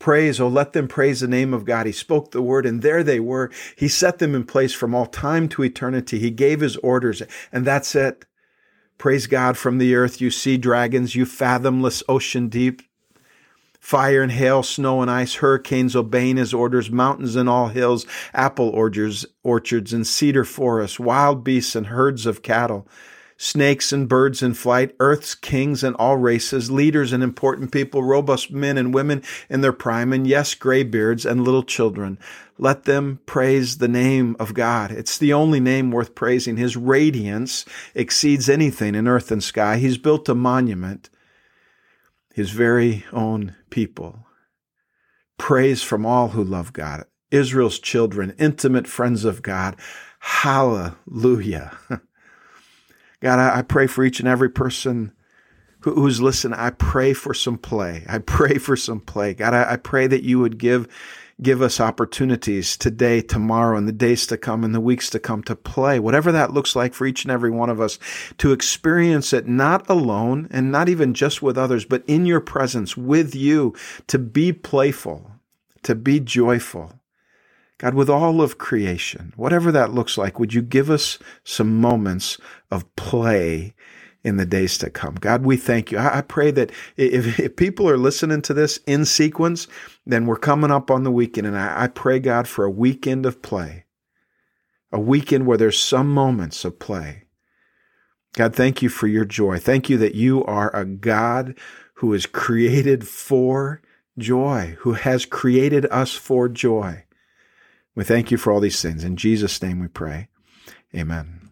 Praise, 0.00 0.40
oh, 0.40 0.48
let 0.48 0.72
them 0.72 0.88
praise 0.88 1.20
the 1.20 1.28
name 1.28 1.54
of 1.54 1.64
God. 1.64 1.86
He 1.86 1.92
spoke 1.92 2.32
the 2.32 2.42
word, 2.42 2.66
and 2.66 2.82
there 2.82 3.04
they 3.04 3.20
were. 3.20 3.52
He 3.76 3.86
set 3.86 4.18
them 4.18 4.34
in 4.34 4.44
place 4.44 4.74
from 4.74 4.92
all 4.92 5.06
time 5.06 5.48
to 5.50 5.62
eternity. 5.62 6.18
He 6.18 6.32
gave 6.32 6.60
His 6.60 6.76
orders, 6.78 7.22
and 7.52 7.64
that's 7.64 7.94
it. 7.94 8.26
Praise 8.98 9.28
God 9.28 9.56
from 9.56 9.78
the 9.78 9.94
earth, 9.94 10.20
you 10.20 10.32
sea 10.32 10.56
dragons, 10.56 11.14
you 11.14 11.26
fathomless 11.26 12.02
ocean 12.08 12.48
deep. 12.48 12.82
Fire 13.84 14.22
and 14.22 14.32
hail, 14.32 14.62
snow 14.62 15.02
and 15.02 15.10
ice, 15.10 15.34
hurricanes 15.34 15.94
obeying 15.94 16.38
his 16.38 16.54
orders, 16.54 16.90
mountains 16.90 17.36
and 17.36 17.50
all 17.50 17.68
hills, 17.68 18.06
apple 18.32 18.70
orchards, 18.70 19.26
orchards 19.42 19.92
and 19.92 20.06
cedar 20.06 20.42
forests, 20.42 20.98
wild 20.98 21.44
beasts 21.44 21.76
and 21.76 21.88
herds 21.88 22.24
of 22.24 22.40
cattle, 22.40 22.88
snakes 23.36 23.92
and 23.92 24.08
birds 24.08 24.42
in 24.42 24.54
flight, 24.54 24.94
earth's 25.00 25.34
kings 25.34 25.84
and 25.84 25.94
all 25.96 26.16
races, 26.16 26.70
leaders 26.70 27.12
and 27.12 27.22
important 27.22 27.72
people, 27.72 28.02
robust 28.02 28.50
men 28.50 28.78
and 28.78 28.94
women 28.94 29.22
in 29.50 29.60
their 29.60 29.70
prime, 29.70 30.14
and 30.14 30.26
yes, 30.26 30.54
graybeards 30.54 31.26
and 31.26 31.44
little 31.44 31.62
children. 31.62 32.18
Let 32.56 32.84
them 32.84 33.20
praise 33.26 33.76
the 33.76 33.86
name 33.86 34.34
of 34.40 34.54
God. 34.54 34.92
It's 34.92 35.18
the 35.18 35.34
only 35.34 35.60
name 35.60 35.90
worth 35.90 36.14
praising. 36.14 36.56
His 36.56 36.74
radiance 36.74 37.66
exceeds 37.94 38.48
anything 38.48 38.94
in 38.94 39.06
earth 39.06 39.30
and 39.30 39.44
sky. 39.44 39.76
He's 39.76 39.98
built 39.98 40.26
a 40.30 40.34
monument 40.34 41.10
his 42.34 42.50
very 42.50 43.04
own 43.12 43.54
people. 43.70 44.26
Praise 45.38 45.84
from 45.84 46.04
all 46.04 46.28
who 46.28 46.42
love 46.42 46.72
God, 46.72 47.04
Israel's 47.30 47.78
children, 47.78 48.34
intimate 48.38 48.88
friends 48.88 49.24
of 49.24 49.40
God. 49.40 49.76
Hallelujah. 50.18 51.78
God, 53.20 53.38
I, 53.38 53.62
pray 53.62 53.86
for 53.86 54.04
each 54.04 54.18
and 54.18 54.28
every 54.28 54.50
person 54.50 55.12
who's 55.80 56.20
listening. 56.20 56.58
I 56.58 56.70
pray 56.70 57.12
for 57.12 57.34
some 57.34 57.56
play. 57.56 58.04
I 58.08 58.18
pray 58.18 58.58
for 58.58 58.74
some 58.76 59.00
play. 59.00 59.32
God, 59.34 59.54
I 59.54 59.76
pray 59.76 60.08
that 60.08 60.24
you 60.24 60.40
would 60.40 60.58
give 60.58 60.88
give 61.42 61.60
us 61.60 61.80
opportunities 61.80 62.76
today, 62.76 63.20
tomorrow, 63.20 63.76
and 63.76 63.88
the 63.88 63.92
days 63.92 64.26
to 64.28 64.36
come 64.36 64.64
and 64.64 64.74
the 64.74 64.80
weeks 64.80 65.10
to 65.10 65.18
come 65.18 65.42
to 65.42 65.56
play, 65.56 65.98
whatever 65.98 66.30
that 66.32 66.52
looks 66.52 66.76
like 66.76 66.94
for 66.94 67.06
each 67.06 67.24
and 67.24 67.32
every 67.32 67.50
one 67.50 67.70
of 67.70 67.80
us, 67.80 67.98
to 68.38 68.52
experience 68.52 69.32
it 69.32 69.46
not 69.46 69.88
alone 69.88 70.48
and 70.50 70.70
not 70.70 70.88
even 70.88 71.14
just 71.14 71.42
with 71.42 71.58
others, 71.58 71.84
but 71.84 72.04
in 72.06 72.26
your 72.26 72.40
presence 72.40 72.96
with 72.96 73.34
you, 73.34 73.74
to 74.06 74.18
be 74.18 74.52
playful, 74.52 75.32
to 75.82 75.94
be 75.94 76.20
joyful. 76.20 77.00
God, 77.78 77.94
with 77.94 78.08
all 78.08 78.40
of 78.40 78.56
creation, 78.56 79.32
whatever 79.36 79.72
that 79.72 79.92
looks 79.92 80.16
like, 80.16 80.38
would 80.38 80.54
you 80.54 80.62
give 80.62 80.88
us 80.88 81.18
some 81.42 81.80
moments 81.80 82.38
of 82.70 82.94
play 82.94 83.74
in 84.24 84.38
the 84.38 84.46
days 84.46 84.78
to 84.78 84.90
come. 84.90 85.14
God, 85.16 85.44
we 85.44 85.56
thank 85.56 85.92
you. 85.92 85.98
I, 85.98 86.22
pray 86.22 86.50
that 86.50 86.72
if, 86.96 87.38
if, 87.38 87.56
people 87.56 87.88
are 87.88 87.98
listening 87.98 88.40
to 88.42 88.54
this 88.54 88.78
in 88.86 89.04
sequence, 89.04 89.68
then 90.06 90.24
we're 90.24 90.36
coming 90.36 90.70
up 90.70 90.90
on 90.90 91.04
the 91.04 91.12
weekend. 91.12 91.46
And 91.46 91.56
I, 91.56 91.84
I 91.84 91.86
pray, 91.88 92.18
God, 92.18 92.48
for 92.48 92.64
a 92.64 92.70
weekend 92.70 93.26
of 93.26 93.42
play, 93.42 93.84
a 94.90 94.98
weekend 94.98 95.46
where 95.46 95.58
there's 95.58 95.78
some 95.78 96.08
moments 96.08 96.64
of 96.64 96.78
play. 96.78 97.24
God, 98.32 98.56
thank 98.56 98.82
you 98.82 98.88
for 98.88 99.06
your 99.06 99.26
joy. 99.26 99.58
Thank 99.58 99.90
you 99.90 99.98
that 99.98 100.14
you 100.14 100.42
are 100.44 100.74
a 100.74 100.86
God 100.86 101.54
who 101.96 102.14
is 102.14 102.26
created 102.26 103.06
for 103.06 103.82
joy, 104.18 104.76
who 104.80 104.94
has 104.94 105.26
created 105.26 105.86
us 105.90 106.14
for 106.14 106.48
joy. 106.48 107.04
We 107.94 108.04
thank 108.04 108.30
you 108.30 108.38
for 108.38 108.52
all 108.52 108.60
these 108.60 108.82
things. 108.82 109.04
In 109.04 109.16
Jesus' 109.16 109.62
name 109.62 109.80
we 109.80 109.88
pray. 109.88 110.28
Amen. 110.94 111.43